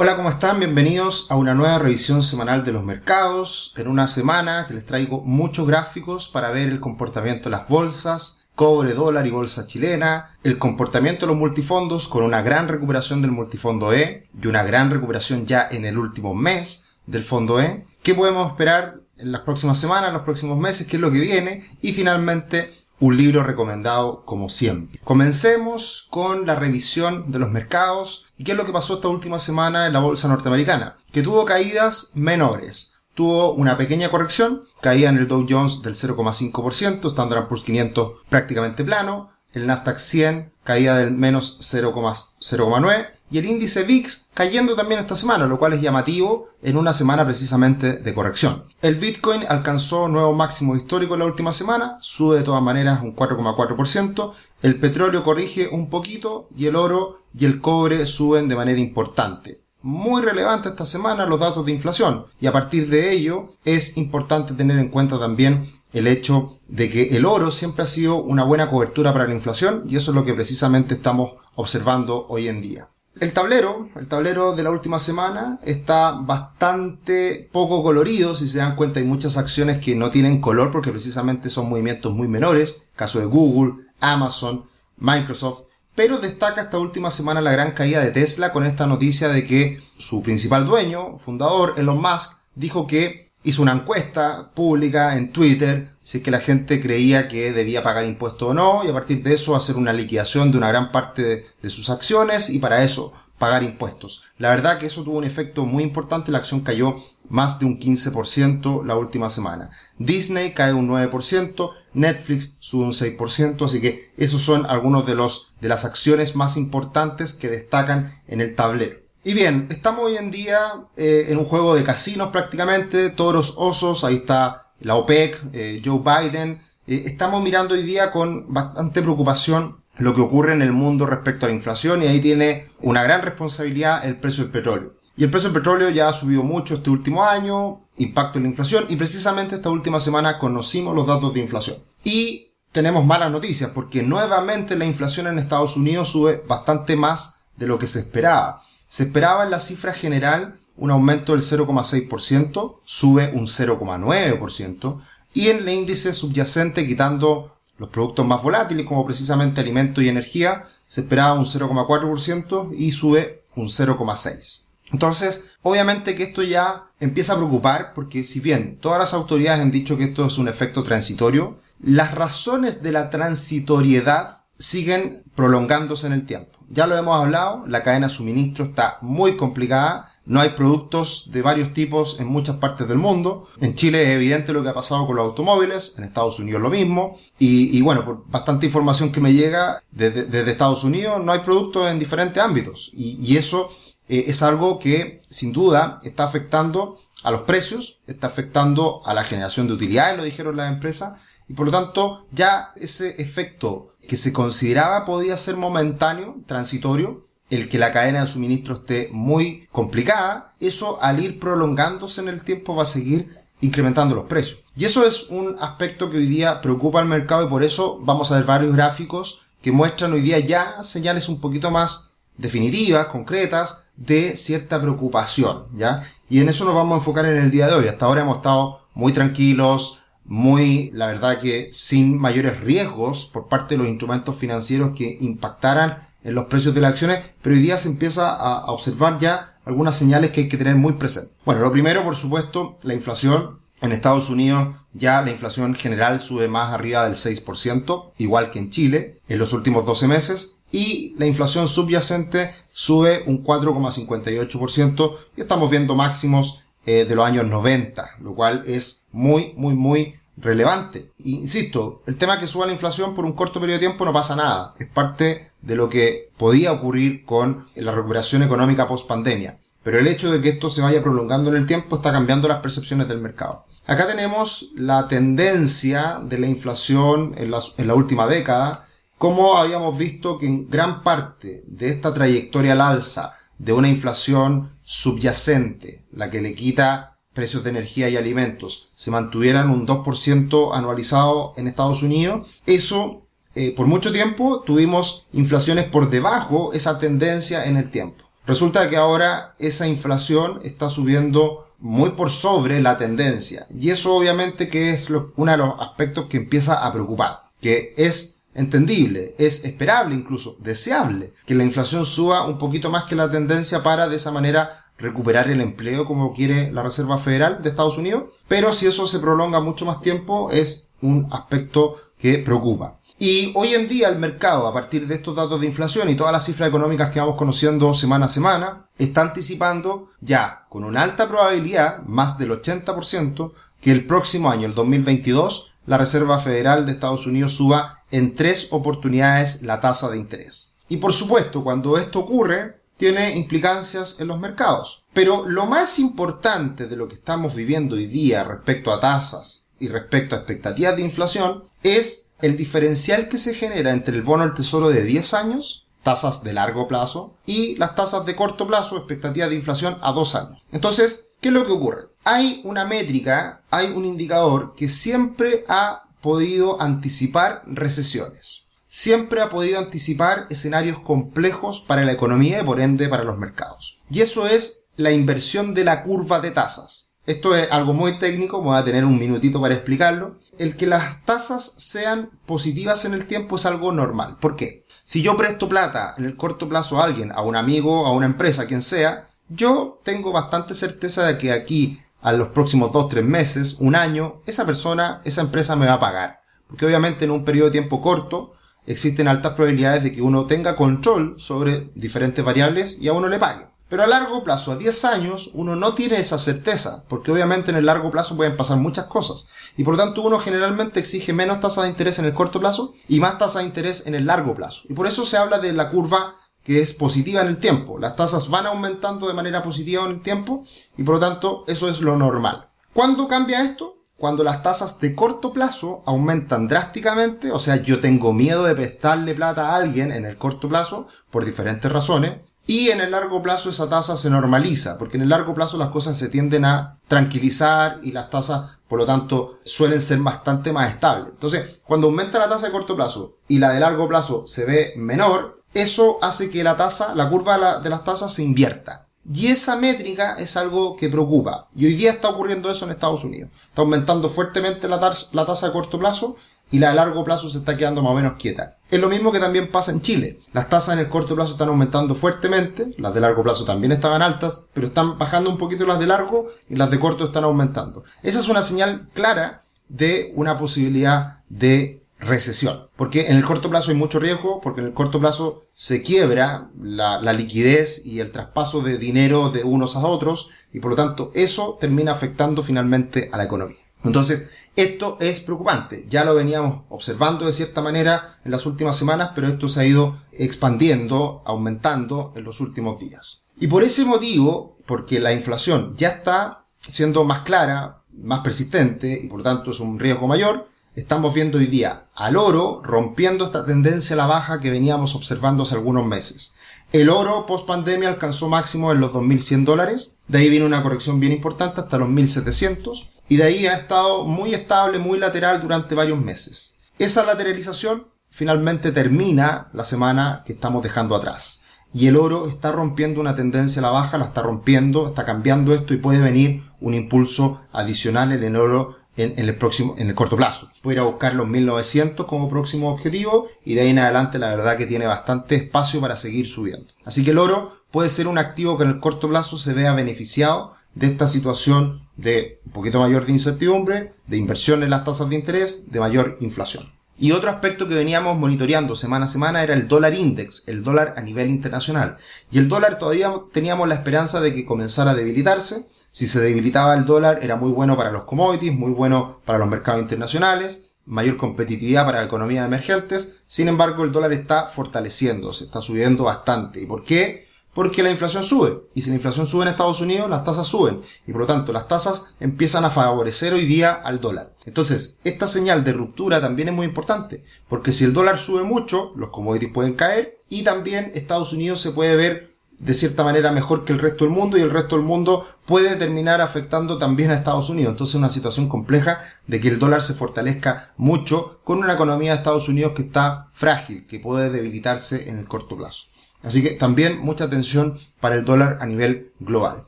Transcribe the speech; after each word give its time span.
Hola, 0.00 0.14
¿cómo 0.14 0.30
están? 0.30 0.60
Bienvenidos 0.60 1.28
a 1.28 1.34
una 1.34 1.54
nueva 1.54 1.80
revisión 1.80 2.22
semanal 2.22 2.64
de 2.64 2.70
los 2.70 2.84
mercados. 2.84 3.74
En 3.76 3.88
una 3.88 4.06
semana 4.06 4.64
que 4.68 4.74
les 4.74 4.86
traigo 4.86 5.22
muchos 5.24 5.66
gráficos 5.66 6.28
para 6.28 6.52
ver 6.52 6.68
el 6.68 6.78
comportamiento 6.78 7.50
de 7.50 7.56
las 7.56 7.66
bolsas, 7.68 8.46
cobre, 8.54 8.94
dólar 8.94 9.26
y 9.26 9.30
bolsa 9.30 9.66
chilena, 9.66 10.38
el 10.44 10.56
comportamiento 10.56 11.26
de 11.26 11.32
los 11.32 11.36
multifondos 11.36 12.06
con 12.06 12.22
una 12.22 12.42
gran 12.42 12.68
recuperación 12.68 13.22
del 13.22 13.32
multifondo 13.32 13.92
E 13.92 14.22
y 14.40 14.46
una 14.46 14.62
gran 14.62 14.88
recuperación 14.88 15.46
ya 15.46 15.66
en 15.68 15.84
el 15.84 15.98
último 15.98 16.32
mes 16.32 16.90
del 17.06 17.24
fondo 17.24 17.60
E. 17.60 17.84
¿Qué 18.04 18.14
podemos 18.14 18.52
esperar 18.52 19.00
en 19.16 19.32
las 19.32 19.40
próximas 19.40 19.80
semanas, 19.80 20.10
en 20.10 20.14
los 20.14 20.22
próximos 20.22 20.60
meses? 20.60 20.86
¿Qué 20.86 20.94
es 20.94 21.02
lo 21.02 21.10
que 21.10 21.18
viene? 21.18 21.68
Y 21.82 21.92
finalmente 21.92 22.72
un 23.00 23.16
libro 23.16 23.42
recomendado 23.42 24.24
como 24.24 24.48
siempre. 24.48 25.00
Comencemos 25.04 26.06
con 26.10 26.46
la 26.46 26.54
revisión 26.54 27.30
de 27.30 27.38
los 27.38 27.50
mercados 27.50 28.26
y 28.36 28.44
qué 28.44 28.52
es 28.52 28.58
lo 28.58 28.64
que 28.64 28.72
pasó 28.72 28.94
esta 28.94 29.08
última 29.08 29.38
semana 29.38 29.86
en 29.86 29.92
la 29.92 30.00
bolsa 30.00 30.28
norteamericana, 30.28 30.96
que 31.12 31.22
tuvo 31.22 31.44
caídas 31.44 32.12
menores. 32.14 32.94
Tuvo 33.14 33.52
una 33.52 33.76
pequeña 33.76 34.10
corrección, 34.10 34.62
caía 34.80 35.08
en 35.08 35.18
el 35.18 35.26
Dow 35.26 35.44
Jones 35.48 35.82
del 35.82 35.96
0,5%, 35.96 37.06
Standard 37.06 37.48
Poor's 37.48 37.64
500 37.64 38.12
prácticamente 38.28 38.84
plano, 38.84 39.30
el 39.52 39.66
Nasdaq 39.66 39.98
100 39.98 40.52
caía 40.68 40.96
del 40.96 41.12
menos 41.12 41.56
0,09 41.62 43.08
y 43.30 43.38
el 43.38 43.46
índice 43.46 43.84
VIX 43.84 44.26
cayendo 44.34 44.76
también 44.76 45.00
esta 45.00 45.16
semana, 45.16 45.46
lo 45.46 45.58
cual 45.58 45.72
es 45.72 45.80
llamativo 45.80 46.50
en 46.62 46.76
una 46.76 46.92
semana 46.92 47.24
precisamente 47.24 47.94
de 47.94 48.14
corrección. 48.14 48.64
El 48.82 48.96
Bitcoin 48.96 49.46
alcanzó 49.48 50.08
nuevo 50.08 50.34
máximo 50.34 50.76
histórico 50.76 51.14
en 51.14 51.20
la 51.20 51.24
última 51.24 51.54
semana, 51.54 51.96
sube 52.02 52.36
de 52.36 52.42
todas 52.42 52.62
maneras 52.62 53.00
un 53.02 53.16
4,4%, 53.16 54.34
el 54.60 54.78
petróleo 54.78 55.24
corrige 55.24 55.68
un 55.68 55.88
poquito 55.88 56.50
y 56.54 56.66
el 56.66 56.76
oro 56.76 57.22
y 57.34 57.46
el 57.46 57.62
cobre 57.62 58.04
suben 58.06 58.46
de 58.46 58.56
manera 58.56 58.78
importante. 58.78 59.62
Muy 59.80 60.20
relevante 60.20 60.68
esta 60.68 60.84
semana 60.84 61.24
los 61.24 61.40
datos 61.40 61.64
de 61.64 61.72
inflación 61.72 62.26
y 62.42 62.46
a 62.46 62.52
partir 62.52 62.88
de 62.88 63.10
ello 63.12 63.54
es 63.64 63.96
importante 63.96 64.52
tener 64.52 64.78
en 64.78 64.90
cuenta 64.90 65.18
también 65.18 65.66
el 65.94 66.06
hecho 66.06 66.57
de 66.68 66.88
que 66.88 67.16
el 67.16 67.24
oro 67.24 67.50
siempre 67.50 67.82
ha 67.82 67.86
sido 67.86 68.22
una 68.22 68.44
buena 68.44 68.70
cobertura 68.70 69.12
para 69.12 69.26
la 69.26 69.34
inflación 69.34 69.84
y 69.88 69.96
eso 69.96 70.10
es 70.10 70.14
lo 70.14 70.24
que 70.24 70.34
precisamente 70.34 70.94
estamos 70.94 71.32
observando 71.54 72.26
hoy 72.28 72.48
en 72.48 72.60
día. 72.60 72.88
El 73.20 73.32
tablero, 73.32 73.88
el 73.96 74.06
tablero 74.06 74.54
de 74.54 74.62
la 74.62 74.70
última 74.70 75.00
semana 75.00 75.58
está 75.64 76.12
bastante 76.12 77.48
poco 77.50 77.82
colorido, 77.82 78.36
si 78.36 78.46
se 78.46 78.58
dan 78.58 78.76
cuenta 78.76 79.00
hay 79.00 79.06
muchas 79.06 79.36
acciones 79.36 79.78
que 79.78 79.96
no 79.96 80.10
tienen 80.10 80.40
color 80.40 80.70
porque 80.70 80.92
precisamente 80.92 81.50
son 81.50 81.68
movimientos 81.68 82.14
muy 82.14 82.28
menores, 82.28 82.86
caso 82.94 83.18
de 83.18 83.24
Google, 83.24 83.86
Amazon, 83.98 84.66
Microsoft, 84.98 85.64
pero 85.96 86.18
destaca 86.18 86.62
esta 86.62 86.78
última 86.78 87.10
semana 87.10 87.40
la 87.40 87.50
gran 87.50 87.72
caída 87.72 88.00
de 88.00 88.12
Tesla 88.12 88.52
con 88.52 88.64
esta 88.64 88.86
noticia 88.86 89.30
de 89.30 89.44
que 89.44 89.80
su 89.96 90.22
principal 90.22 90.64
dueño, 90.64 91.18
fundador, 91.18 91.74
Elon 91.76 92.00
Musk, 92.00 92.38
dijo 92.54 92.86
que 92.86 93.27
hizo 93.44 93.62
una 93.62 93.72
encuesta 93.72 94.50
pública 94.54 95.16
en 95.16 95.32
Twitter 95.32 95.90
si 96.02 96.18
es 96.18 96.24
que 96.24 96.30
la 96.30 96.40
gente 96.40 96.80
creía 96.80 97.28
que 97.28 97.52
debía 97.52 97.82
pagar 97.82 98.04
impuestos 98.04 98.50
o 98.50 98.54
no 98.54 98.84
y 98.84 98.88
a 98.88 98.92
partir 98.92 99.22
de 99.22 99.34
eso 99.34 99.54
hacer 99.54 99.76
una 99.76 99.92
liquidación 99.92 100.50
de 100.50 100.58
una 100.58 100.68
gran 100.68 100.90
parte 100.90 101.46
de, 101.62 101.70
sus 101.70 101.90
acciones 101.90 102.50
y 102.50 102.58
para 102.58 102.82
eso 102.82 103.12
pagar 103.38 103.62
impuestos. 103.62 104.24
La 104.38 104.48
verdad 104.50 104.78
que 104.78 104.86
eso 104.86 105.04
tuvo 105.04 105.18
un 105.18 105.24
efecto 105.24 105.64
muy 105.64 105.84
importante, 105.84 106.32
la 106.32 106.38
acción 106.38 106.60
cayó 106.60 106.96
más 107.28 107.60
de 107.60 107.66
un 107.66 107.78
15% 107.78 108.84
la 108.84 108.96
última 108.96 109.30
semana. 109.30 109.70
Disney 109.98 110.52
cae 110.54 110.72
un 110.72 110.88
9%, 110.88 111.70
Netflix 111.94 112.56
sube 112.58 112.84
un 112.84 112.92
6%, 112.92 113.64
así 113.64 113.80
que 113.80 114.12
esos 114.16 114.42
son 114.42 114.66
algunos 114.66 115.06
de 115.06 115.14
los 115.14 115.52
de 115.60 115.68
las 115.68 115.84
acciones 115.84 116.36
más 116.36 116.56
importantes 116.56 117.34
que 117.34 117.48
destacan 117.48 118.12
en 118.26 118.40
el 118.40 118.54
tablero. 118.54 119.07
Y 119.28 119.34
bien, 119.34 119.66
estamos 119.68 120.06
hoy 120.06 120.16
en 120.16 120.30
día 120.30 120.86
eh, 120.96 121.26
en 121.28 121.36
un 121.36 121.44
juego 121.44 121.74
de 121.74 121.84
casinos 121.84 122.30
prácticamente, 122.30 123.10
toros, 123.10 123.56
osos, 123.58 124.02
ahí 124.02 124.14
está 124.14 124.72
la 124.80 124.94
OPEC, 124.94 125.38
eh, 125.52 125.82
Joe 125.84 126.00
Biden. 126.00 126.62
Eh, 126.86 127.02
estamos 127.04 127.42
mirando 127.42 127.74
hoy 127.74 127.82
día 127.82 128.10
con 128.10 128.50
bastante 128.50 129.02
preocupación 129.02 129.82
lo 129.98 130.14
que 130.14 130.22
ocurre 130.22 130.54
en 130.54 130.62
el 130.62 130.72
mundo 130.72 131.04
respecto 131.04 131.44
a 131.44 131.50
la 131.50 131.54
inflación 131.54 132.02
y 132.02 132.06
ahí 132.06 132.20
tiene 132.20 132.70
una 132.80 133.02
gran 133.02 133.20
responsabilidad 133.20 134.06
el 134.06 134.16
precio 134.16 134.44
del 134.44 134.50
petróleo. 134.50 134.94
Y 135.14 135.24
el 135.24 135.30
precio 135.30 135.50
del 135.50 135.60
petróleo 135.60 135.90
ya 135.90 136.08
ha 136.08 136.14
subido 136.14 136.42
mucho 136.42 136.76
este 136.76 136.88
último 136.88 137.22
año, 137.22 137.82
impacto 137.98 138.38
en 138.38 138.44
la 138.44 138.48
inflación 138.48 138.86
y 138.88 138.96
precisamente 138.96 139.56
esta 139.56 139.68
última 139.68 140.00
semana 140.00 140.38
conocimos 140.38 140.94
los 140.94 141.06
datos 141.06 141.34
de 141.34 141.40
inflación. 141.40 141.76
Y 142.02 142.54
tenemos 142.72 143.04
malas 143.04 143.30
noticias 143.30 143.72
porque 143.74 144.02
nuevamente 144.02 144.74
la 144.74 144.86
inflación 144.86 145.26
en 145.26 145.38
Estados 145.38 145.76
Unidos 145.76 146.08
sube 146.08 146.42
bastante 146.48 146.96
más 146.96 147.42
de 147.58 147.66
lo 147.66 147.78
que 147.78 147.86
se 147.86 147.98
esperaba. 147.98 148.62
Se 148.88 149.04
esperaba 149.04 149.44
en 149.44 149.50
la 149.50 149.60
cifra 149.60 149.92
general 149.92 150.58
un 150.76 150.90
aumento 150.90 151.32
del 151.32 151.42
0,6%, 151.42 152.76
sube 152.84 153.30
un 153.34 153.46
0,9%, 153.46 155.00
y 155.34 155.48
en 155.48 155.58
el 155.58 155.68
índice 155.68 156.14
subyacente, 156.14 156.86
quitando 156.86 157.54
los 157.76 157.90
productos 157.90 158.26
más 158.26 158.42
volátiles 158.42 158.86
como 158.86 159.04
precisamente 159.04 159.60
alimento 159.60 160.00
y 160.00 160.08
energía, 160.08 160.64
se 160.86 161.02
esperaba 161.02 161.34
un 161.34 161.44
0,4% 161.44 162.74
y 162.76 162.92
sube 162.92 163.44
un 163.54 163.66
0,6%. 163.66 164.62
Entonces, 164.90 165.50
obviamente 165.62 166.16
que 166.16 166.24
esto 166.24 166.42
ya 166.42 166.86
empieza 166.98 167.34
a 167.34 167.36
preocupar 167.36 167.92
porque 167.94 168.24
si 168.24 168.40
bien 168.40 168.78
todas 168.80 168.98
las 168.98 169.12
autoridades 169.12 169.60
han 169.60 169.70
dicho 169.70 169.98
que 169.98 170.04
esto 170.04 170.26
es 170.26 170.38
un 170.38 170.48
efecto 170.48 170.82
transitorio, 170.82 171.58
las 171.80 172.14
razones 172.14 172.82
de 172.82 172.92
la 172.92 173.10
transitoriedad 173.10 174.37
siguen 174.58 175.22
prolongándose 175.34 176.06
en 176.06 176.12
el 176.12 176.26
tiempo. 176.26 176.58
Ya 176.68 176.86
lo 176.86 176.96
hemos 176.96 177.18
hablado, 177.18 177.64
la 177.66 177.82
cadena 177.82 178.08
de 178.08 178.12
suministro 178.12 178.66
está 178.66 178.98
muy 179.00 179.36
complicada, 179.36 180.10
no 180.28 180.40
hay 180.40 180.50
productos 180.50 181.30
de 181.32 181.40
varios 181.40 181.72
tipos 181.72 182.20
en 182.20 182.26
muchas 182.26 182.56
partes 182.56 182.86
del 182.86 182.98
mundo. 182.98 183.48
En 183.62 183.74
Chile 183.76 184.02
es 184.02 184.08
evidente 184.10 184.52
lo 184.52 184.62
que 184.62 184.68
ha 184.68 184.74
pasado 184.74 185.06
con 185.06 185.16
los 185.16 185.24
automóviles, 185.24 185.94
en 185.96 186.04
Estados 186.04 186.38
Unidos 186.38 186.60
lo 186.60 186.68
mismo. 186.68 187.18
Y, 187.38 187.80
bueno, 187.80 188.04
por 188.04 188.28
bastante 188.28 188.66
información 188.66 189.10
que 189.10 189.22
me 189.22 189.32
llega 189.32 189.82
desde, 189.90 190.50
Estados 190.50 190.84
Unidos, 190.84 191.24
no 191.24 191.32
hay 191.32 191.38
productos 191.38 191.90
en 191.90 191.98
diferentes 191.98 192.42
ámbitos. 192.42 192.90
Y, 192.92 193.38
eso 193.38 193.70
eh, 194.06 194.24
es 194.26 194.42
algo 194.42 194.78
que 194.78 195.22
sin 195.30 195.52
duda 195.52 195.98
está 196.02 196.24
afectando 196.24 196.98
a 197.22 197.30
los 197.30 197.42
precios, 197.42 198.00
está 198.06 198.26
afectando 198.26 199.00
a 199.06 199.14
la 199.14 199.24
generación 199.24 199.66
de 199.66 199.72
utilidades, 199.72 200.18
lo 200.18 200.24
dijeron 200.24 200.58
las 200.58 200.70
empresas. 200.70 201.18
Y 201.48 201.54
por 201.54 201.64
lo 201.64 201.72
tanto, 201.72 202.26
ya 202.32 202.72
ese 202.76 203.20
efecto 203.22 203.94
que 204.08 204.16
se 204.16 204.32
consideraba 204.32 205.04
podía 205.04 205.36
ser 205.36 205.56
momentáneo, 205.56 206.38
transitorio, 206.46 207.26
el 207.50 207.68
que 207.68 207.78
la 207.78 207.92
cadena 207.92 208.22
de 208.22 208.26
suministro 208.26 208.76
esté 208.76 209.10
muy 209.12 209.68
complicada, 209.70 210.54
eso 210.60 211.00
al 211.02 211.22
ir 211.22 211.38
prolongándose 211.38 212.22
en 212.22 212.28
el 212.28 212.42
tiempo 212.42 212.74
va 212.74 212.82
a 212.82 212.86
seguir 212.86 213.36
incrementando 213.60 214.14
los 214.14 214.24
precios. 214.24 214.60
Y 214.74 214.86
eso 214.86 215.06
es 215.06 215.28
un 215.28 215.56
aspecto 215.60 216.10
que 216.10 216.16
hoy 216.16 216.26
día 216.26 216.60
preocupa 216.60 217.00
al 217.00 217.06
mercado 217.06 217.44
y 217.44 217.50
por 217.50 217.62
eso 217.62 217.98
vamos 218.00 218.32
a 218.32 218.36
ver 218.36 218.44
varios 218.44 218.74
gráficos 218.74 219.42
que 219.60 219.72
muestran 219.72 220.12
hoy 220.12 220.22
día 220.22 220.38
ya 220.38 220.82
señales 220.82 221.28
un 221.28 221.40
poquito 221.40 221.70
más 221.70 222.12
definitivas, 222.38 223.08
concretas, 223.08 223.82
de 223.96 224.36
cierta 224.36 224.80
preocupación, 224.80 225.66
¿ya? 225.76 226.02
Y 226.30 226.40
en 226.40 226.48
eso 226.48 226.64
nos 226.64 226.74
vamos 226.74 226.94
a 226.94 226.98
enfocar 226.98 227.26
en 227.26 227.36
el 227.36 227.50
día 227.50 227.66
de 227.66 227.74
hoy. 227.74 227.88
Hasta 227.88 228.06
ahora 228.06 228.22
hemos 228.22 228.36
estado 228.36 228.80
muy 228.94 229.12
tranquilos, 229.12 229.97
muy, 230.28 230.90
la 230.92 231.06
verdad 231.06 231.38
que 231.38 231.70
sin 231.72 232.18
mayores 232.18 232.60
riesgos 232.60 233.26
por 233.32 233.48
parte 233.48 233.74
de 233.74 233.78
los 233.78 233.88
instrumentos 233.88 234.36
financieros 234.36 234.92
que 234.94 235.16
impactaran 235.20 236.06
en 236.22 236.34
los 236.34 236.46
precios 236.46 236.74
de 236.74 236.82
las 236.82 236.92
acciones, 236.92 237.20
pero 237.40 237.56
hoy 237.56 237.62
día 237.62 237.78
se 237.78 237.88
empieza 237.88 238.34
a, 238.34 238.66
observar 238.70 239.18
ya 239.18 239.56
algunas 239.64 239.96
señales 239.96 240.30
que 240.30 240.42
hay 240.42 240.48
que 240.48 240.58
tener 240.58 240.76
muy 240.76 240.92
presentes. 240.94 241.32
Bueno, 241.46 241.62
lo 241.62 241.72
primero, 241.72 242.04
por 242.04 242.14
supuesto, 242.14 242.78
la 242.82 242.94
inflación. 242.94 243.58
En 243.80 243.92
Estados 243.92 244.28
Unidos 244.28 244.74
ya 244.92 245.22
la 245.22 245.30
inflación 245.30 245.76
general 245.76 246.20
sube 246.20 246.48
más 246.48 246.74
arriba 246.74 247.04
del 247.04 247.14
6%, 247.14 248.10
igual 248.18 248.50
que 248.50 248.58
en 248.58 248.70
Chile, 248.70 249.20
en 249.28 249.38
los 249.38 249.52
últimos 249.52 249.86
12 249.86 250.08
meses. 250.08 250.56
Y 250.72 251.14
la 251.16 251.26
inflación 251.26 251.68
subyacente 251.68 252.50
sube 252.72 253.22
un 253.26 253.44
4,58% 253.44 255.16
y 255.36 255.40
estamos 255.40 255.70
viendo 255.70 255.94
máximos 255.94 256.64
eh, 256.86 257.04
de 257.04 257.14
los 257.14 257.24
años 257.24 257.46
90, 257.46 258.16
lo 258.20 258.34
cual 258.34 258.64
es 258.66 259.04
muy, 259.12 259.52
muy, 259.56 259.74
muy 259.74 260.18
relevante. 260.40 261.12
Insisto, 261.18 262.02
el 262.06 262.16
tema 262.16 262.38
que 262.38 262.48
suba 262.48 262.66
la 262.66 262.72
inflación 262.72 263.14
por 263.14 263.24
un 263.24 263.32
corto 263.32 263.60
periodo 263.60 263.80
de 263.80 263.86
tiempo 263.86 264.04
no 264.04 264.12
pasa 264.12 264.36
nada. 264.36 264.74
Es 264.78 264.88
parte 264.88 265.52
de 265.60 265.76
lo 265.76 265.88
que 265.88 266.30
podía 266.36 266.72
ocurrir 266.72 267.24
con 267.24 267.66
la 267.74 267.92
recuperación 267.92 268.42
económica 268.42 268.86
post 268.86 269.08
pandemia. 269.08 269.58
Pero 269.82 269.98
el 269.98 270.06
hecho 270.06 270.30
de 270.30 270.40
que 270.40 270.50
esto 270.50 270.70
se 270.70 270.82
vaya 270.82 271.02
prolongando 271.02 271.50
en 271.50 271.56
el 271.56 271.66
tiempo 271.66 271.96
está 271.96 272.12
cambiando 272.12 272.48
las 272.48 272.60
percepciones 272.60 273.08
del 273.08 273.20
mercado. 273.20 273.64
Acá 273.86 274.06
tenemos 274.06 274.72
la 274.76 275.08
tendencia 275.08 276.20
de 276.22 276.38
la 276.38 276.46
inflación 276.46 277.34
en, 277.38 277.52
en 277.78 277.86
la 277.86 277.94
última 277.94 278.26
década, 278.26 278.86
como 279.16 279.56
habíamos 279.56 279.96
visto 279.96 280.38
que 280.38 280.46
en 280.46 280.68
gran 280.68 281.02
parte 281.02 281.64
de 281.66 281.88
esta 281.88 282.12
trayectoria 282.12 282.72
al 282.72 282.82
alza 282.82 283.34
de 283.56 283.72
una 283.72 283.88
inflación 283.88 284.78
subyacente, 284.84 286.06
la 286.12 286.30
que 286.30 286.40
le 286.40 286.54
quita 286.54 287.17
precios 287.38 287.62
de 287.62 287.70
energía 287.70 288.08
y 288.08 288.16
alimentos 288.16 288.90
se 288.96 289.12
mantuvieran 289.12 289.70
un 289.70 289.86
2% 289.86 290.70
anualizado 290.74 291.54
en 291.56 291.68
Estados 291.68 292.02
Unidos, 292.02 292.48
eso 292.66 293.28
eh, 293.54 293.72
por 293.76 293.86
mucho 293.86 294.10
tiempo 294.10 294.64
tuvimos 294.66 295.28
inflaciones 295.32 295.84
por 295.84 296.10
debajo 296.10 296.72
esa 296.72 296.98
tendencia 296.98 297.66
en 297.66 297.76
el 297.76 297.92
tiempo. 297.92 298.24
Resulta 298.44 298.90
que 298.90 298.96
ahora 298.96 299.54
esa 299.60 299.86
inflación 299.86 300.58
está 300.64 300.90
subiendo 300.90 301.68
muy 301.78 302.10
por 302.10 302.32
sobre 302.32 302.82
la 302.82 302.98
tendencia. 302.98 303.68
Y 303.70 303.90
eso 303.90 304.16
obviamente 304.16 304.68
que 304.68 304.90
es 304.90 305.08
uno 305.08 305.52
de 305.52 305.58
los 305.58 305.74
aspectos 305.78 306.26
que 306.26 306.38
empieza 306.38 306.84
a 306.84 306.92
preocupar, 306.92 307.44
que 307.60 307.94
es 307.96 308.40
entendible, 308.52 309.36
es 309.38 309.64
esperable 309.64 310.16
incluso, 310.16 310.56
deseable, 310.58 311.32
que 311.46 311.54
la 311.54 311.62
inflación 311.62 312.04
suba 312.04 312.48
un 312.48 312.58
poquito 312.58 312.90
más 312.90 313.04
que 313.04 313.14
la 313.14 313.30
tendencia 313.30 313.84
para 313.84 314.08
de 314.08 314.16
esa 314.16 314.32
manera 314.32 314.77
recuperar 314.98 315.48
el 315.48 315.60
empleo 315.60 316.04
como 316.04 316.32
quiere 316.32 316.72
la 316.72 316.82
Reserva 316.82 317.18
Federal 317.18 317.62
de 317.62 317.70
Estados 317.70 317.98
Unidos, 317.98 318.24
pero 318.48 318.74
si 318.74 318.86
eso 318.86 319.06
se 319.06 319.20
prolonga 319.20 319.60
mucho 319.60 319.86
más 319.86 320.00
tiempo 320.00 320.50
es 320.50 320.92
un 321.00 321.28
aspecto 321.30 321.96
que 322.18 322.38
preocupa. 322.38 322.98
Y 323.20 323.52
hoy 323.54 323.74
en 323.74 323.88
día 323.88 324.08
el 324.08 324.18
mercado, 324.18 324.66
a 324.66 324.72
partir 324.72 325.06
de 325.06 325.16
estos 325.16 325.34
datos 325.34 325.60
de 325.60 325.66
inflación 325.66 326.08
y 326.08 326.14
todas 326.14 326.32
las 326.32 326.44
cifras 326.44 326.68
económicas 326.68 327.10
que 327.10 327.20
vamos 327.20 327.36
conociendo 327.36 327.94
semana 327.94 328.26
a 328.26 328.28
semana, 328.28 328.88
está 328.98 329.22
anticipando 329.22 330.10
ya 330.20 330.66
con 330.68 330.84
una 330.84 331.02
alta 331.02 331.28
probabilidad, 331.28 332.02
más 332.04 332.38
del 332.38 332.50
80%, 332.50 333.52
que 333.80 333.92
el 333.92 334.06
próximo 334.06 334.50
año, 334.50 334.66
el 334.66 334.74
2022, 334.74 335.74
la 335.86 335.98
Reserva 335.98 336.38
Federal 336.38 336.86
de 336.86 336.92
Estados 336.92 337.26
Unidos 337.26 337.54
suba 337.54 338.02
en 338.10 338.34
tres 338.34 338.68
oportunidades 338.72 339.62
la 339.62 339.80
tasa 339.80 340.10
de 340.10 340.18
interés. 340.18 340.76
Y 340.88 340.98
por 340.98 341.12
supuesto, 341.12 341.62
cuando 341.62 341.98
esto 341.98 342.20
ocurre, 342.20 342.77
tiene 342.98 343.36
implicancias 343.36 344.20
en 344.20 344.28
los 344.28 344.38
mercados. 344.38 345.04
Pero 345.14 345.48
lo 345.48 345.64
más 345.64 345.98
importante 345.98 346.86
de 346.86 346.96
lo 346.96 347.08
que 347.08 347.14
estamos 347.14 347.54
viviendo 347.54 347.94
hoy 347.94 348.06
día 348.06 348.44
respecto 348.44 348.92
a 348.92 349.00
tasas 349.00 349.64
y 349.78 349.88
respecto 349.88 350.34
a 350.34 350.38
expectativas 350.38 350.96
de 350.96 351.02
inflación 351.02 351.64
es 351.82 352.32
el 352.42 352.56
diferencial 352.56 353.28
que 353.28 353.38
se 353.38 353.54
genera 353.54 353.92
entre 353.92 354.16
el 354.16 354.22
bono 354.22 354.44
del 354.44 354.54
tesoro 354.54 354.90
de 354.90 355.04
10 355.04 355.34
años, 355.34 355.86
tasas 356.02 356.42
de 356.42 356.52
largo 356.52 356.88
plazo, 356.88 357.34
y 357.46 357.76
las 357.76 357.94
tasas 357.94 358.26
de 358.26 358.36
corto 358.36 358.66
plazo, 358.66 358.96
expectativas 358.96 359.48
de 359.48 359.56
inflación 359.56 359.96
a 360.02 360.12
2 360.12 360.34
años. 360.34 360.62
Entonces, 360.72 361.32
¿qué 361.40 361.48
es 361.48 361.54
lo 361.54 361.64
que 361.64 361.72
ocurre? 361.72 362.08
Hay 362.24 362.60
una 362.64 362.84
métrica, 362.84 363.62
hay 363.70 363.86
un 363.86 364.04
indicador 364.04 364.74
que 364.76 364.88
siempre 364.88 365.64
ha 365.68 366.04
podido 366.20 366.80
anticipar 366.82 367.62
recesiones 367.66 368.67
siempre 368.98 369.40
ha 369.40 369.48
podido 369.48 369.78
anticipar 369.78 370.48
escenarios 370.50 370.98
complejos 370.98 371.84
para 371.86 372.04
la 372.04 372.10
economía 372.10 372.60
y 372.60 372.64
por 372.64 372.80
ende 372.80 373.08
para 373.08 373.22
los 373.22 373.38
mercados. 373.38 373.98
Y 374.10 374.22
eso 374.22 374.48
es 374.48 374.86
la 374.96 375.12
inversión 375.12 375.72
de 375.72 375.84
la 375.84 376.02
curva 376.02 376.40
de 376.40 376.50
tasas. 376.50 377.10
Esto 377.24 377.54
es 377.54 377.70
algo 377.70 377.92
muy 377.92 378.18
técnico, 378.18 378.60
voy 378.60 378.76
a 378.76 378.84
tener 378.84 379.04
un 379.04 379.16
minutito 379.16 379.60
para 379.60 379.74
explicarlo. 379.74 380.40
El 380.58 380.74
que 380.74 380.88
las 380.88 381.24
tasas 381.24 381.74
sean 381.76 382.30
positivas 382.44 383.04
en 383.04 383.14
el 383.14 383.28
tiempo 383.28 383.54
es 383.54 383.66
algo 383.66 383.92
normal. 383.92 384.36
¿Por 384.40 384.56
qué? 384.56 384.84
Si 385.04 385.22
yo 385.22 385.36
presto 385.36 385.68
plata 385.68 386.14
en 386.18 386.24
el 386.24 386.36
corto 386.36 386.68
plazo 386.68 387.00
a 387.00 387.04
alguien, 387.04 387.30
a 387.30 387.42
un 387.42 387.54
amigo, 387.54 388.04
a 388.04 388.12
una 388.12 388.26
empresa, 388.26 388.62
a 388.62 388.66
quien 388.66 388.82
sea, 388.82 389.30
yo 389.48 390.00
tengo 390.02 390.32
bastante 390.32 390.74
certeza 390.74 391.24
de 391.24 391.38
que 391.38 391.52
aquí, 391.52 392.00
a 392.20 392.32
los 392.32 392.48
próximos 392.48 392.90
2-3 392.90 393.22
meses, 393.22 393.76
un 393.78 393.94
año, 393.94 394.42
esa 394.44 394.66
persona, 394.66 395.22
esa 395.24 395.42
empresa 395.42 395.76
me 395.76 395.86
va 395.86 395.92
a 395.92 396.00
pagar. 396.00 396.40
Porque 396.66 396.84
obviamente 396.84 397.26
en 397.26 397.30
un 397.30 397.44
periodo 397.44 397.66
de 397.66 397.72
tiempo 397.78 398.02
corto, 398.02 398.54
existen 398.88 399.28
altas 399.28 399.52
probabilidades 399.52 400.02
de 400.02 400.12
que 400.12 400.22
uno 400.22 400.46
tenga 400.46 400.74
control 400.74 401.36
sobre 401.38 401.90
diferentes 401.94 402.44
variables 402.44 403.00
y 403.00 403.08
a 403.08 403.12
uno 403.12 403.28
le 403.28 403.38
pague. 403.38 403.68
Pero 403.88 404.02
a 404.02 404.06
largo 404.06 404.44
plazo, 404.44 404.72
a 404.72 404.76
10 404.76 405.04
años, 405.06 405.50
uno 405.54 405.76
no 405.76 405.94
tiene 405.94 406.18
esa 406.18 406.38
certeza, 406.38 407.04
porque 407.08 407.30
obviamente 407.30 407.70
en 407.70 407.76
el 407.76 407.86
largo 407.86 408.10
plazo 408.10 408.36
pueden 408.36 408.56
pasar 408.56 408.78
muchas 408.78 409.06
cosas. 409.06 409.46
Y 409.76 409.84
por 409.84 409.94
lo 409.96 410.04
tanto 410.04 410.22
uno 410.22 410.38
generalmente 410.38 411.00
exige 411.00 411.32
menos 411.32 411.60
tasa 411.60 411.82
de 411.82 411.88
interés 411.88 412.18
en 412.18 412.24
el 412.24 412.34
corto 412.34 412.60
plazo 412.60 412.94
y 413.08 413.20
más 413.20 413.38
tasa 413.38 413.60
de 413.60 413.66
interés 413.66 414.06
en 414.06 414.14
el 414.14 414.26
largo 414.26 414.54
plazo. 414.54 414.82
Y 414.88 414.94
por 414.94 415.06
eso 415.06 415.24
se 415.24 415.38
habla 415.38 415.58
de 415.58 415.72
la 415.72 415.90
curva 415.90 416.36
que 416.64 416.82
es 416.82 416.92
positiva 416.94 417.40
en 417.40 417.48
el 417.48 417.58
tiempo. 417.58 417.98
Las 417.98 418.16
tasas 418.16 418.50
van 418.50 418.66
aumentando 418.66 419.26
de 419.26 419.34
manera 419.34 419.62
positiva 419.62 420.04
en 420.04 420.10
el 420.10 420.20
tiempo 420.22 420.64
y 420.98 421.02
por 421.02 421.14
lo 421.14 421.20
tanto 421.20 421.64
eso 421.66 421.88
es 421.88 422.02
lo 422.02 422.16
normal. 422.16 422.68
¿Cuándo 422.92 423.26
cambia 423.26 423.62
esto? 423.62 423.97
Cuando 424.18 424.42
las 424.42 424.64
tasas 424.64 424.98
de 425.00 425.14
corto 425.14 425.52
plazo 425.52 426.02
aumentan 426.04 426.66
drásticamente, 426.66 427.52
o 427.52 427.60
sea, 427.60 427.76
yo 427.76 428.00
tengo 428.00 428.32
miedo 428.32 428.64
de 428.64 428.74
prestarle 428.74 429.32
plata 429.34 429.70
a 429.70 429.76
alguien 429.76 430.10
en 430.10 430.26
el 430.26 430.36
corto 430.36 430.68
plazo 430.68 431.06
por 431.30 431.44
diferentes 431.44 431.90
razones, 431.90 432.32
y 432.66 432.90
en 432.90 433.00
el 433.00 433.12
largo 433.12 433.42
plazo 433.42 433.70
esa 433.70 433.88
tasa 433.88 434.16
se 434.16 434.28
normaliza, 434.28 434.98
porque 434.98 435.16
en 435.16 435.22
el 435.22 435.30
largo 435.30 435.54
plazo 435.54 435.78
las 435.78 435.88
cosas 435.88 436.18
se 436.18 436.28
tienden 436.28 436.64
a 436.64 436.98
tranquilizar 437.06 438.00
y 438.02 438.12
las 438.12 438.28
tasas, 438.28 438.72
por 438.88 438.98
lo 438.98 439.06
tanto, 439.06 439.60
suelen 439.64 440.02
ser 440.02 440.18
bastante 440.18 440.72
más 440.72 440.90
estables. 440.90 441.28
Entonces, 441.30 441.80
cuando 441.86 442.08
aumenta 442.08 442.38
la 442.38 442.48
tasa 442.48 442.66
de 442.66 442.72
corto 442.72 442.96
plazo 442.96 443.36
y 443.46 443.58
la 443.58 443.70
de 443.70 443.80
largo 443.80 444.08
plazo 444.08 444.46
se 444.46 444.66
ve 444.66 444.92
menor, 444.96 445.62
eso 445.72 446.18
hace 446.20 446.50
que 446.50 446.64
la 446.64 446.76
tasa, 446.76 447.14
la 447.14 447.30
curva 447.30 447.80
de 447.80 447.88
las 447.88 448.04
tasas 448.04 448.34
se 448.34 448.42
invierta. 448.42 449.07
Y 449.32 449.48
esa 449.48 449.76
métrica 449.76 450.36
es 450.38 450.56
algo 450.56 450.96
que 450.96 451.08
preocupa. 451.08 451.68
Y 451.74 451.86
hoy 451.86 451.94
día 451.94 452.12
está 452.12 452.30
ocurriendo 452.30 452.70
eso 452.70 452.84
en 452.84 452.92
Estados 452.92 453.24
Unidos. 453.24 453.50
Está 453.68 453.82
aumentando 453.82 454.30
fuertemente 454.30 454.88
la, 454.88 454.98
tasa 455.00 455.66
de 455.66 455.72
corto 455.72 455.98
plazo 455.98 456.36
y 456.70 456.78
la 456.78 456.90
de 456.90 456.96
largo 456.96 457.24
plazo 457.24 457.48
se 457.48 457.58
está 457.58 457.76
quedando 457.76 458.02
más 458.02 458.12
o 458.12 458.14
menos 458.14 458.34
quieta. 458.38 458.76
Es 458.90 459.00
lo 459.00 459.08
mismo 459.08 459.30
que 459.30 459.38
también 459.38 459.70
pasa 459.70 459.92
en 459.92 460.00
Chile. 460.00 460.38
Las 460.52 460.68
tasas 460.70 460.94
en 460.94 461.00
el 461.00 461.10
corto 461.10 461.34
plazo 461.34 461.52
están 461.52 461.68
aumentando 461.68 462.14
fuertemente, 462.14 462.94
las 462.96 463.12
de 463.12 463.20
largo 463.20 463.42
plazo 463.42 463.64
también 463.66 463.92
estaban 463.92 464.22
altas, 464.22 464.66
pero 464.72 464.86
están 464.86 465.18
bajando 465.18 465.50
un 465.50 465.58
poquito 465.58 465.86
las 465.86 466.00
de 466.00 466.06
largo 466.06 466.48
y 466.68 466.76
las 466.76 466.90
de 466.90 466.98
corto 466.98 467.26
están 467.26 467.44
aumentando. 467.44 468.04
Esa 468.22 468.40
es 468.40 468.48
una 468.48 468.62
señal 468.62 469.08
clara 469.12 469.62
de 469.88 470.32
una 470.36 470.56
posibilidad 470.56 471.40
de 471.48 472.02
recesión. 472.20 472.88
Porque 472.96 473.28
en 473.28 473.36
el 473.36 473.44
corto 473.44 473.70
plazo 473.70 473.90
hay 473.90 473.96
mucho 473.96 474.18
riesgo, 474.18 474.60
porque 474.60 474.80
en 474.80 474.88
el 474.88 474.94
corto 474.94 475.20
plazo 475.20 475.64
se 475.72 476.02
quiebra 476.02 476.70
la, 476.80 477.32
liquidez 477.32 478.04
y 478.06 478.20
el 478.20 478.32
traspaso 478.32 478.80
de 478.80 478.98
dinero 478.98 479.50
de 479.50 479.64
unos 479.64 479.96
a 479.96 480.00
otros, 480.00 480.50
y 480.72 480.80
por 480.80 480.90
lo 480.90 480.96
tanto 480.96 481.30
eso 481.34 481.78
termina 481.80 482.12
afectando 482.12 482.62
finalmente 482.62 483.30
a 483.32 483.36
la 483.36 483.44
economía. 483.44 483.76
Entonces, 484.04 484.48
esto 484.76 485.16
es 485.20 485.40
preocupante. 485.40 486.06
Ya 486.08 486.24
lo 486.24 486.34
veníamos 486.34 486.82
observando 486.88 487.46
de 487.46 487.52
cierta 487.52 487.82
manera 487.82 488.38
en 488.44 488.52
las 488.52 488.64
últimas 488.64 488.96
semanas, 488.96 489.32
pero 489.34 489.48
esto 489.48 489.68
se 489.68 489.80
ha 489.80 489.86
ido 489.86 490.18
expandiendo, 490.32 491.42
aumentando 491.44 492.32
en 492.36 492.44
los 492.44 492.60
últimos 492.60 493.00
días. 493.00 493.46
Y 493.58 493.66
por 493.66 493.82
ese 493.82 494.04
motivo, 494.04 494.76
porque 494.86 495.18
la 495.18 495.32
inflación 495.32 495.94
ya 495.96 496.08
está 496.08 496.64
siendo 496.80 497.24
más 497.24 497.40
clara, 497.40 498.02
más 498.12 498.40
persistente, 498.40 499.20
y 499.22 499.26
por 499.26 499.38
lo 499.38 499.44
tanto 499.44 499.72
es 499.72 499.80
un 499.80 499.98
riesgo 499.98 500.28
mayor, 500.28 500.68
estamos 500.98 501.32
viendo 501.32 501.58
hoy 501.58 501.66
día 501.66 502.08
al 502.12 502.36
oro 502.36 502.82
rompiendo 502.82 503.44
esta 503.44 503.64
tendencia 503.64 504.14
a 504.14 504.16
la 504.16 504.26
baja 504.26 504.60
que 504.60 504.70
veníamos 504.70 505.14
observando 505.14 505.62
hace 505.62 505.76
algunos 505.76 506.04
meses. 506.04 506.56
El 506.92 507.08
oro 507.08 507.46
post 507.46 507.68
pandemia 507.68 508.08
alcanzó 508.08 508.48
máximo 508.48 508.90
en 508.90 509.00
los 509.00 509.12
2.100 509.12 509.64
dólares, 509.64 510.12
de 510.26 510.38
ahí 510.38 510.48
viene 510.50 510.66
una 510.66 510.82
corrección 510.82 511.20
bien 511.20 511.32
importante 511.32 511.80
hasta 511.80 511.98
los 511.98 512.08
1.700 512.08 513.06
y 513.28 513.36
de 513.36 513.44
ahí 513.44 513.66
ha 513.66 513.74
estado 513.74 514.24
muy 514.24 514.54
estable, 514.54 514.98
muy 514.98 515.18
lateral 515.18 515.62
durante 515.62 515.94
varios 515.94 516.18
meses. 516.18 516.78
Esa 516.98 517.24
lateralización 517.24 518.08
finalmente 518.30 518.90
termina 518.90 519.68
la 519.72 519.84
semana 519.84 520.42
que 520.44 520.54
estamos 520.54 520.82
dejando 520.82 521.14
atrás. 521.14 521.62
Y 521.94 522.08
el 522.08 522.16
oro 522.16 522.48
está 522.48 522.72
rompiendo 522.72 523.20
una 523.20 523.36
tendencia 523.36 523.80
a 523.80 523.82
la 523.82 523.90
baja, 523.90 524.18
la 524.18 524.26
está 524.26 524.42
rompiendo, 524.42 525.06
está 525.06 525.24
cambiando 525.24 525.72
esto 525.74 525.94
y 525.94 525.98
puede 525.98 526.20
venir 526.20 526.62
un 526.80 526.94
impulso 526.94 527.62
adicional 527.72 528.32
en 528.32 528.42
el 528.42 528.56
oro 528.56 528.97
en, 529.18 529.34
el 529.36 529.54
próximo, 529.56 529.94
en 529.98 530.08
el 530.08 530.14
corto 530.14 530.36
plazo. 530.36 530.70
Voy 530.82 530.94
ir 530.94 531.00
a 531.00 531.04
buscar 531.04 531.34
los 531.34 531.46
1900 531.46 532.26
como 532.26 532.48
próximo 532.48 532.90
objetivo 532.90 533.48
y 533.64 533.74
de 533.74 533.82
ahí 533.82 533.88
en 533.90 533.98
adelante 533.98 534.38
la 534.38 534.50
verdad 534.50 534.76
que 534.76 534.86
tiene 534.86 535.06
bastante 535.06 535.56
espacio 535.56 536.00
para 536.00 536.16
seguir 536.16 536.48
subiendo. 536.48 536.86
Así 537.04 537.24
que 537.24 537.32
el 537.32 537.38
oro 537.38 537.72
puede 537.90 538.08
ser 538.08 538.28
un 538.28 538.38
activo 538.38 538.78
que 538.78 538.84
en 538.84 538.90
el 538.90 539.00
corto 539.00 539.28
plazo 539.28 539.58
se 539.58 539.74
vea 539.74 539.92
beneficiado 539.92 540.74
de 540.94 541.08
esta 541.08 541.28
situación 541.28 542.08
de 542.16 542.60
un 542.66 542.72
poquito 542.72 543.00
mayor 543.00 543.26
de 543.26 543.32
incertidumbre, 543.32 544.14
de 544.26 544.36
inversión 544.36 544.82
en 544.82 544.90
las 544.90 545.04
tasas 545.04 545.28
de 545.28 545.36
interés, 545.36 545.90
de 545.90 546.00
mayor 546.00 546.38
inflación. 546.40 546.84
Y 547.20 547.32
otro 547.32 547.50
aspecto 547.50 547.88
que 547.88 547.96
veníamos 547.96 548.38
monitoreando 548.38 548.94
semana 548.94 549.24
a 549.24 549.28
semana 549.28 549.64
era 549.64 549.74
el 549.74 549.88
dólar 549.88 550.14
index, 550.14 550.68
el 550.68 550.84
dólar 550.84 551.14
a 551.16 551.20
nivel 551.20 551.48
internacional. 551.48 552.16
Y 552.52 552.58
el 552.58 552.68
dólar 552.68 552.98
todavía 553.00 553.32
teníamos 553.52 553.88
la 553.88 553.96
esperanza 553.96 554.40
de 554.40 554.54
que 554.54 554.64
comenzara 554.64 555.10
a 555.10 555.14
debilitarse, 555.14 555.86
si 556.18 556.26
se 556.26 556.40
debilitaba 556.40 556.94
el 556.94 557.04
dólar 557.04 557.38
era 557.42 557.54
muy 557.54 557.70
bueno 557.70 557.96
para 557.96 558.10
los 558.10 558.24
commodities, 558.24 558.74
muy 558.74 558.90
bueno 558.90 559.40
para 559.44 559.60
los 559.60 559.68
mercados 559.68 560.02
internacionales, 560.02 560.90
mayor 561.06 561.36
competitividad 561.36 562.04
para 562.04 562.24
economías 562.24 562.66
emergentes. 562.66 563.36
Sin 563.46 563.68
embargo, 563.68 564.02
el 564.02 564.10
dólar 564.10 564.32
está 564.32 564.66
fortaleciéndose, 564.66 565.62
está 565.62 565.80
subiendo 565.80 566.24
bastante. 566.24 566.80
¿Y 566.80 566.86
por 566.86 567.04
qué? 567.04 567.46
Porque 567.72 568.02
la 568.02 568.10
inflación 568.10 568.42
sube. 568.42 568.88
Y 568.96 569.02
si 569.02 569.10
la 569.10 569.14
inflación 569.14 569.46
sube 569.46 569.62
en 569.62 569.68
Estados 569.68 570.00
Unidos, 570.00 570.28
las 570.28 570.42
tasas 570.42 570.66
suben. 570.66 571.02
Y 571.24 571.30
por 571.30 571.42
lo 571.42 571.46
tanto, 571.46 571.72
las 571.72 571.86
tasas 571.86 572.34
empiezan 572.40 572.84
a 572.84 572.90
favorecer 572.90 573.52
hoy 573.52 573.64
día 573.64 573.92
al 573.92 574.20
dólar. 574.20 574.52
Entonces, 574.66 575.20
esta 575.22 575.46
señal 575.46 575.84
de 575.84 575.92
ruptura 575.92 576.40
también 576.40 576.66
es 576.66 576.74
muy 576.74 576.86
importante. 576.86 577.44
Porque 577.68 577.92
si 577.92 578.02
el 578.02 578.12
dólar 578.12 578.40
sube 578.40 578.64
mucho, 578.64 579.12
los 579.14 579.30
commodities 579.30 579.72
pueden 579.72 579.94
caer. 579.94 580.40
Y 580.48 580.64
también 580.64 581.12
Estados 581.14 581.52
Unidos 581.52 581.80
se 581.80 581.92
puede 581.92 582.16
ver 582.16 582.57
de 582.78 582.94
cierta 582.94 583.24
manera 583.24 583.50
mejor 583.50 583.84
que 583.84 583.92
el 583.92 583.98
resto 583.98 584.24
del 584.24 584.32
mundo 584.32 584.56
y 584.56 584.60
el 584.60 584.70
resto 584.70 584.96
del 584.96 585.04
mundo 585.04 585.46
puede 585.66 585.96
terminar 585.96 586.40
afectando 586.40 586.98
también 586.98 587.30
a 587.30 587.34
Estados 587.34 587.70
Unidos. 587.70 587.92
Entonces 587.92 588.14
es 588.14 588.18
una 588.18 588.30
situación 588.30 588.68
compleja 588.68 589.18
de 589.46 589.60
que 589.60 589.68
el 589.68 589.78
dólar 589.78 590.02
se 590.02 590.14
fortalezca 590.14 590.92
mucho 590.96 591.60
con 591.64 591.78
una 591.78 591.94
economía 591.94 592.32
de 592.32 592.38
Estados 592.38 592.68
Unidos 592.68 592.92
que 592.94 593.02
está 593.02 593.48
frágil, 593.52 594.06
que 594.06 594.20
puede 594.20 594.50
debilitarse 594.50 595.28
en 595.28 595.38
el 595.38 595.46
corto 595.46 595.76
plazo. 595.76 596.04
Así 596.42 596.62
que 596.62 596.70
también 596.70 597.18
mucha 597.18 597.44
atención 597.44 597.98
para 598.20 598.36
el 598.36 598.44
dólar 598.44 598.78
a 598.80 598.86
nivel 598.86 599.32
global. 599.40 599.84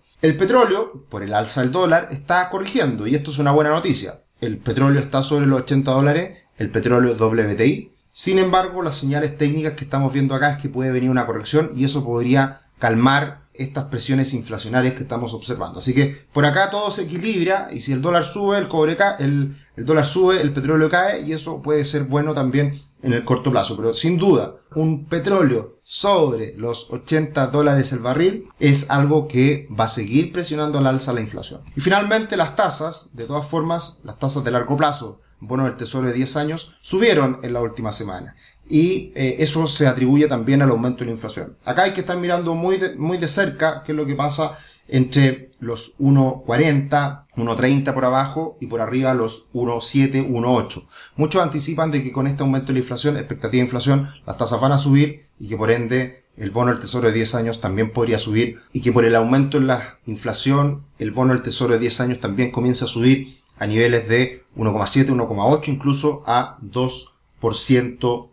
El 0.21 0.37
petróleo, 0.37 1.07
por 1.09 1.23
el 1.23 1.33
alza 1.33 1.63
del 1.63 1.73
dólar, 1.73 2.09
está 2.11 2.51
corrigiendo 2.51 3.07
y 3.07 3.15
esto 3.15 3.31
es 3.31 3.39
una 3.39 3.53
buena 3.53 3.71
noticia. 3.71 4.23
El 4.41 4.59
petróleo 4.59 5.01
está 5.01 5.23
sobre 5.23 5.47
los 5.47 5.61
80 5.61 5.91
dólares, 5.93 6.39
el 6.59 6.71
petróleo 6.71 7.15
WTI. 7.15 7.93
Sin 8.13 8.39
embargo, 8.39 8.83
las 8.83 8.97
señales 8.97 9.39
técnicas 9.39 9.75
que 9.75 9.85
estamos 9.85 10.13
viendo 10.13 10.35
acá 10.35 10.51
es 10.51 10.61
que 10.61 10.69
puede 10.69 10.91
venir 10.91 11.09
una 11.09 11.25
corrección 11.25 11.71
y 11.75 11.85
eso 11.85 12.05
podría 12.05 12.63
calmar 12.81 13.49
estas 13.55 13.85
presiones 13.85 14.35
inflacionarias 14.35 14.95
que 14.95 15.03
estamos 15.03 15.35
observando. 15.35 15.79
Así 15.81 15.95
que 15.95 16.27
por 16.33 16.47
acá 16.47 16.71
todo 16.71 16.91
se 16.91 17.03
equilibra 17.03 17.69
y 17.71 17.81
si 17.83 17.93
el 17.93 18.03
dólar 18.03 18.25
sube, 18.25 18.59
el 18.59 18.69
cobre 18.69 18.97
cae, 18.97 19.23
el, 19.23 19.57
el 19.77 19.85
dólar 19.85 20.07
sube, 20.07 20.41
el 20.41 20.53
petróleo 20.53 20.89
cae 20.89 21.21
y 21.21 21.33
eso 21.33 21.63
puede 21.63 21.85
ser 21.85 22.05
bueno 22.05 22.35
también 22.35 22.83
en 23.03 23.13
el 23.13 23.25
corto 23.25 23.51
plazo. 23.51 23.77
Pero 23.77 23.95
sin 23.95 24.19
duda, 24.19 24.57
un 24.75 25.05
petróleo 25.05 25.81
sobre 25.83 26.55
los 26.57 26.91
80 26.91 27.49
dólares 27.49 27.93
el 27.93 27.99
barril 27.99 28.45
es 28.59 28.91
algo 28.91 29.29
que 29.29 29.69
va 29.79 29.85
a 29.85 29.89
seguir 29.89 30.33
presionando 30.33 30.79
al 30.79 30.87
alza 30.87 31.13
la 31.13 31.21
inflación. 31.21 31.61
Y 31.77 31.81
finalmente 31.81 32.37
las 32.37 32.57
tasas, 32.57 33.15
de 33.15 33.27
todas 33.27 33.47
formas, 33.47 34.01
las 34.05 34.19
tasas 34.19 34.43
de 34.43 34.53
largo 34.53 34.77
plazo, 34.77 35.21
bonos 35.41 35.67
del 35.67 35.77
tesoro 35.77 36.09
de 36.09 36.15
10 36.15 36.37
años, 36.37 36.79
subieron 36.81 37.41
en 37.43 37.53
la 37.53 37.61
última 37.61 37.93
semana. 37.93 38.37
Y 38.71 39.13
eh, 39.17 39.37
eso 39.41 39.67
se 39.67 39.89
atribuye 39.89 40.29
también 40.29 40.63
al 40.63 40.71
aumento 40.71 41.01
de 41.01 41.07
la 41.07 41.13
inflación. 41.13 41.57
Acá 41.65 41.83
hay 41.83 41.93
que 41.93 42.01
estar 42.01 42.17
mirando 42.17 42.55
muy 42.55 42.79
muy 42.97 43.19
de 43.19 43.29
cerca 43.29 43.83
qué 43.85 43.93
es 43.93 43.97
lo 43.97 44.07
que 44.07 44.15
pasa 44.15 44.57
entre 44.87 45.51
los 45.61 45.97
1.40, 45.99 47.25
1.30 47.37 47.95
por 47.95 48.05
abajo 48.05 48.57
y 48.61 48.67
por 48.67 48.81
arriba 48.81 49.15
los 49.15 49.51
1.7, 49.53 50.29
1.8. 50.29 50.87
Muchos 51.17 51.43
anticipan 51.43 51.91
de 51.91 52.03
que 52.03 52.13
con 52.13 52.27
este 52.27 52.43
aumento 52.43 52.69
de 52.69 52.75
la 52.75 52.79
inflación, 52.81 53.17
expectativa 53.17 53.61
de 53.61 53.67
inflación, 53.67 54.09
las 54.27 54.39
tasas 54.39 54.61
van 54.61 54.73
a 54.73 54.79
subir 54.79 55.27
y 55.39 55.49
que 55.49 55.57
por 55.57 55.71
ende 55.71 56.25
el 56.37 56.51
bono 56.51 56.71
del 56.71 56.81
tesoro 56.81 57.09
de 57.09 57.15
10 57.15 57.35
años 57.35 57.61
también 57.61 57.93
podría 57.93 58.19
subir 58.19 58.61
y 58.73 58.81
que 58.81 58.93
por 58.93 59.05
el 59.05 59.17
aumento 59.17 59.59
en 59.59 59.67
la 59.67 59.99
inflación 60.07 60.85
el 60.99 61.11
bono 61.11 61.35
del 61.35 61.43
tesoro 61.43 61.75
de 61.75 61.81
10 61.81 62.01
años 62.01 62.21
también 62.21 62.51
comienza 62.51 62.87
a 62.87 62.89
subir 62.89 63.41
a 63.59 63.67
niveles 63.67 64.09
de 64.09 64.45
1,7, 64.57 65.09
1,8 65.09 65.69
incluso 65.69 66.23
a 66.27 66.59
2% 66.63 67.20